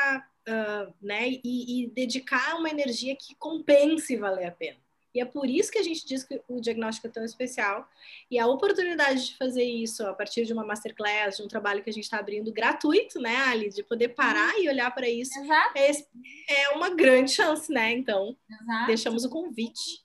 uh, 0.49 0.95
né? 1.01 1.31
E, 1.45 1.85
e 1.85 1.91
dedicar 1.91 2.57
uma 2.57 2.71
energia 2.71 3.17
que 3.17 3.35
compense 3.37 4.17
valer 4.17 4.47
a 4.47 4.53
pena. 4.53 4.84
E 5.15 5.21
é 5.21 5.25
por 5.25 5.49
isso 5.49 5.71
que 5.71 5.79
a 5.79 5.83
gente 5.83 6.05
diz 6.05 6.25
que 6.25 6.43
o 6.49 6.61
diagnóstico 6.61 7.07
é 7.07 7.11
tão 7.11 7.25
especial. 7.25 7.89
E 8.31 8.39
a 8.39 8.47
oportunidade 8.47 9.29
de 9.29 9.37
fazer 9.37 9.63
isso 9.63 10.05
a 10.05 10.13
partir 10.13 10.45
de 10.45 10.53
uma 10.53 10.67
masterclass, 10.67 11.37
de 11.37 11.43
um 11.43 11.49
trabalho 11.49 11.83
que 11.83 11.91
a 11.91 11.93
gente 11.93 12.05
está 12.05 12.19
abrindo 12.19 12.53
gratuito, 12.53 13.21
né, 13.21 13.37
Ali? 13.47 13.69
De 13.69 13.85
poder 13.85 14.09
parar 14.09 14.55
uhum. 14.55 14.63
e 14.63 14.69
olhar 14.69 14.91
para 14.93 15.09
isso. 15.09 15.39
É, 15.77 15.93
é, 16.49 16.69
uma 16.71 16.91
grande 16.91 17.31
chance, 17.31 17.73
né? 17.73 17.93
Então, 17.93 18.37
Exato. 18.51 18.87
deixamos 18.87 19.25
o 19.25 19.31
convite. 19.31 20.03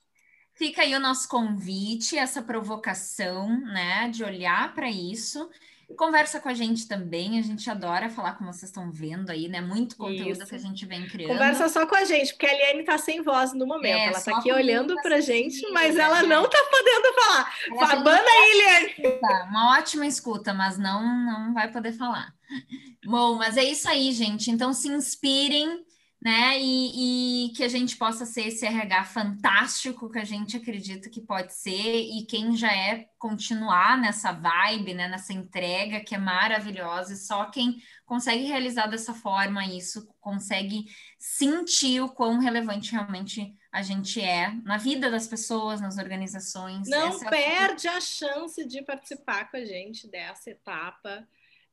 Fica 0.54 0.82
aí 0.82 0.94
o 0.94 1.00
nosso 1.00 1.28
convite, 1.30 2.18
essa 2.18 2.42
provocação, 2.42 3.48
né, 3.62 4.10
de 4.10 4.25
olhar 4.25 4.75
para 4.75 4.92
isso 4.92 5.50
Conversa 5.98 6.39
com 6.39 6.50
a 6.50 6.53
gente 6.53 6.88
também, 6.88 7.39
a 7.39 7.41
gente 7.41 7.69
adora 7.69 8.10
falar 8.10 8.34
como 8.34 8.53
vocês 8.53 8.69
estão 8.69 8.91
vendo 8.91 9.29
aí, 9.29 9.48
né? 9.48 9.60
Muito 9.60 9.98
conteúdo 9.98 10.31
Isso. 10.31 10.46
que 10.46 10.55
a 10.55 10.60
gente 10.60 10.86
vem 10.86 11.08
criando. 11.08 11.34
Conversa 11.34 11.67
só 11.67 11.86
com 11.86 11.96
a 11.96 12.05
gente, 12.05 12.34
porque 12.34 12.46
a 12.46 12.53
Eliane 12.53 12.83
tá 12.83 12.98
sem 12.98 13.22
voz 13.22 13.53
no 13.53 13.66
momento. 13.66 13.98
É, 13.98 14.07
ela 14.07 14.22
tá 14.22 14.37
aqui 14.37 14.51
olhando 14.51 14.96
pra 15.01 15.16
a 15.16 15.22
gente, 15.22 15.68
mas 15.72 15.96
né? 15.96 16.03
ela 16.03 16.24
não 16.24 16.48
tá 16.48 16.57
podendo 16.70 17.14
falar. 17.14 17.87
Fabana 17.87 18.29
aí, 18.29 18.51
Eliane! 18.51 19.20
Uma 19.50 19.77
ótima 19.77 20.05
escuta, 20.05 20.53
mas 20.53 20.77
não, 20.77 21.03
não 21.25 21.53
vai 21.53 21.72
poder 21.72 21.94
falar. 21.94 22.33
Bom, 23.05 23.35
mas 23.35 23.57
é 23.57 23.64
isso 23.64 23.90
aí, 23.90 24.11
gente. 24.11 24.51
Então 24.51 24.74
se 24.74 24.87
inspirem 24.87 25.83
né? 26.22 26.60
E, 26.60 27.46
e, 27.48 27.53
que 27.53 27.64
a 27.64 27.68
gente 27.70 27.96
possa 27.96 28.25
ser 28.25 28.48
esse 28.48 28.66
RH 28.66 29.05
fantástico 29.05 30.10
que 30.10 30.20
a 30.20 30.25
gente 30.25 30.58
acredita 30.58 31.10
que 31.10 31.22
pode 31.22 31.53
ser, 31.53 32.01
e 32.01 32.25
quem 32.25 32.58
já 32.58 32.72
é 32.72 33.08
continuar 33.18 33.98
nessa 33.98 34.34
vibe, 34.34 34.94
né? 34.94 35.08
Nessa 35.08 35.32
entrega 35.32 36.01
que 36.01 36.14
é 36.14 36.18
maravilhosa, 36.18 37.14
e 37.14 37.18
só 37.18 37.46
quem 37.46 37.82
consegue 38.05 38.44
realizar 38.44 38.88
dessa 38.88 39.14
forma 39.14 39.66
isso 39.66 40.08
consegue 40.20 40.86
sentir 41.18 42.01
o 42.01 42.10
quão 42.10 42.40
relevante 42.40 42.92
realmente 42.92 43.55
a 43.72 43.82
gente 43.82 44.20
é 44.20 44.51
na 44.66 44.77
vida 44.77 45.10
das 45.10 45.27
pessoas, 45.27 45.79
nas 45.79 45.98
organizações. 45.98 46.90
Não 46.90 47.10
Essa 47.10 47.29
perde 47.29 47.88
é 47.88 47.92
a... 47.92 47.98
a 47.98 48.01
chance 48.01 48.66
de 48.66 48.82
participar 48.82 49.50
com 49.50 49.58
a 49.58 49.64
gente 49.64 50.08
dessa 50.10 50.50
etapa 50.50 51.25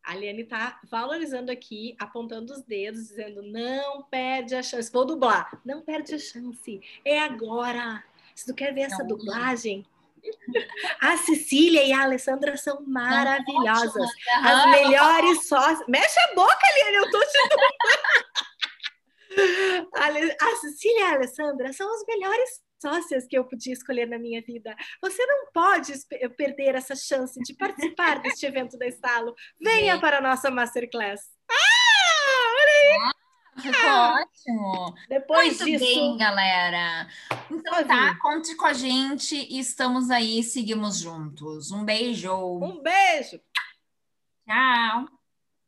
a 0.07 0.15
Liane 0.15 0.43
está 0.43 0.81
valorizando 0.89 1.51
aqui, 1.51 1.97
apontando 1.99 2.53
os 2.53 2.63
dedos, 2.63 3.09
dizendo: 3.09 3.43
não 3.43 4.05
perde 4.05 4.55
a 4.55 4.63
chance. 4.63 4.91
Vou 4.93 5.05
dublar. 5.05 5.61
Não 5.65 5.83
perde 5.83 6.15
a 6.15 6.19
chance. 6.19 6.81
É 7.05 7.19
agora. 7.19 8.05
Se 8.33 8.47
tu 8.47 8.55
quer 8.55 8.73
ver 8.73 8.83
essa 8.83 9.03
dublagem, 9.03 9.85
a 11.01 11.17
Cecília 11.17 11.83
e 11.85 11.93
a 11.93 12.03
Alessandra 12.03 12.57
são 12.57 12.85
maravilhosas. 12.87 14.09
As 14.45 14.71
melhores 14.71 15.49
sócias. 15.49 15.89
Mexe 15.89 16.21
a 16.21 16.35
boca, 16.35 16.61
Liane, 16.77 16.97
eu 16.97 17.11
tô 17.11 17.21
te 17.21 17.39
A 20.41 20.57
Cecília 20.61 21.01
e 21.01 21.03
a 21.03 21.15
Alessandra 21.15 21.73
são 21.73 21.93
as 21.93 22.05
melhores 22.07 22.63
sócias 22.81 23.27
que 23.27 23.37
eu 23.37 23.45
podia 23.45 23.73
escolher 23.73 24.07
na 24.07 24.19
minha 24.19 24.43
vida. 24.43 24.75
Você 25.03 25.25
não 25.27 25.51
pode 25.53 25.93
perder 26.37 26.75
essa 26.75 26.95
chance 26.95 27.39
de 27.43 27.55
participar 27.55 28.21
deste 28.21 28.47
evento 28.47 28.79
da 28.79 28.87
Estalo. 28.87 29.35
Venha 29.61 29.99
para 30.01 30.19
a 30.19 30.21
nossa 30.21 30.51
Masterclass. 30.51 31.21
Ah, 31.51 32.55
olha 32.61 32.73
aí! 32.73 32.99
Ah, 33.01 33.61
ficou 33.61 33.91
ah. 33.91 34.21
ótimo. 34.21 34.95
Depois 35.09 35.61
Muito 35.61 35.65
disso... 35.65 35.85
bem, 35.85 36.17
galera. 36.17 37.09
Então 37.51 37.87
tá, 37.87 38.19
conte 38.21 38.55
com 38.57 38.67
a 38.67 38.73
gente. 38.73 39.35
Estamos 39.59 40.11
aí, 40.11 40.43
seguimos 40.43 40.99
juntos. 40.99 41.71
Um 41.71 41.85
beijo. 41.85 42.35
Um 42.35 42.83
beijo. 42.83 43.41
Tchau. 44.47 45.16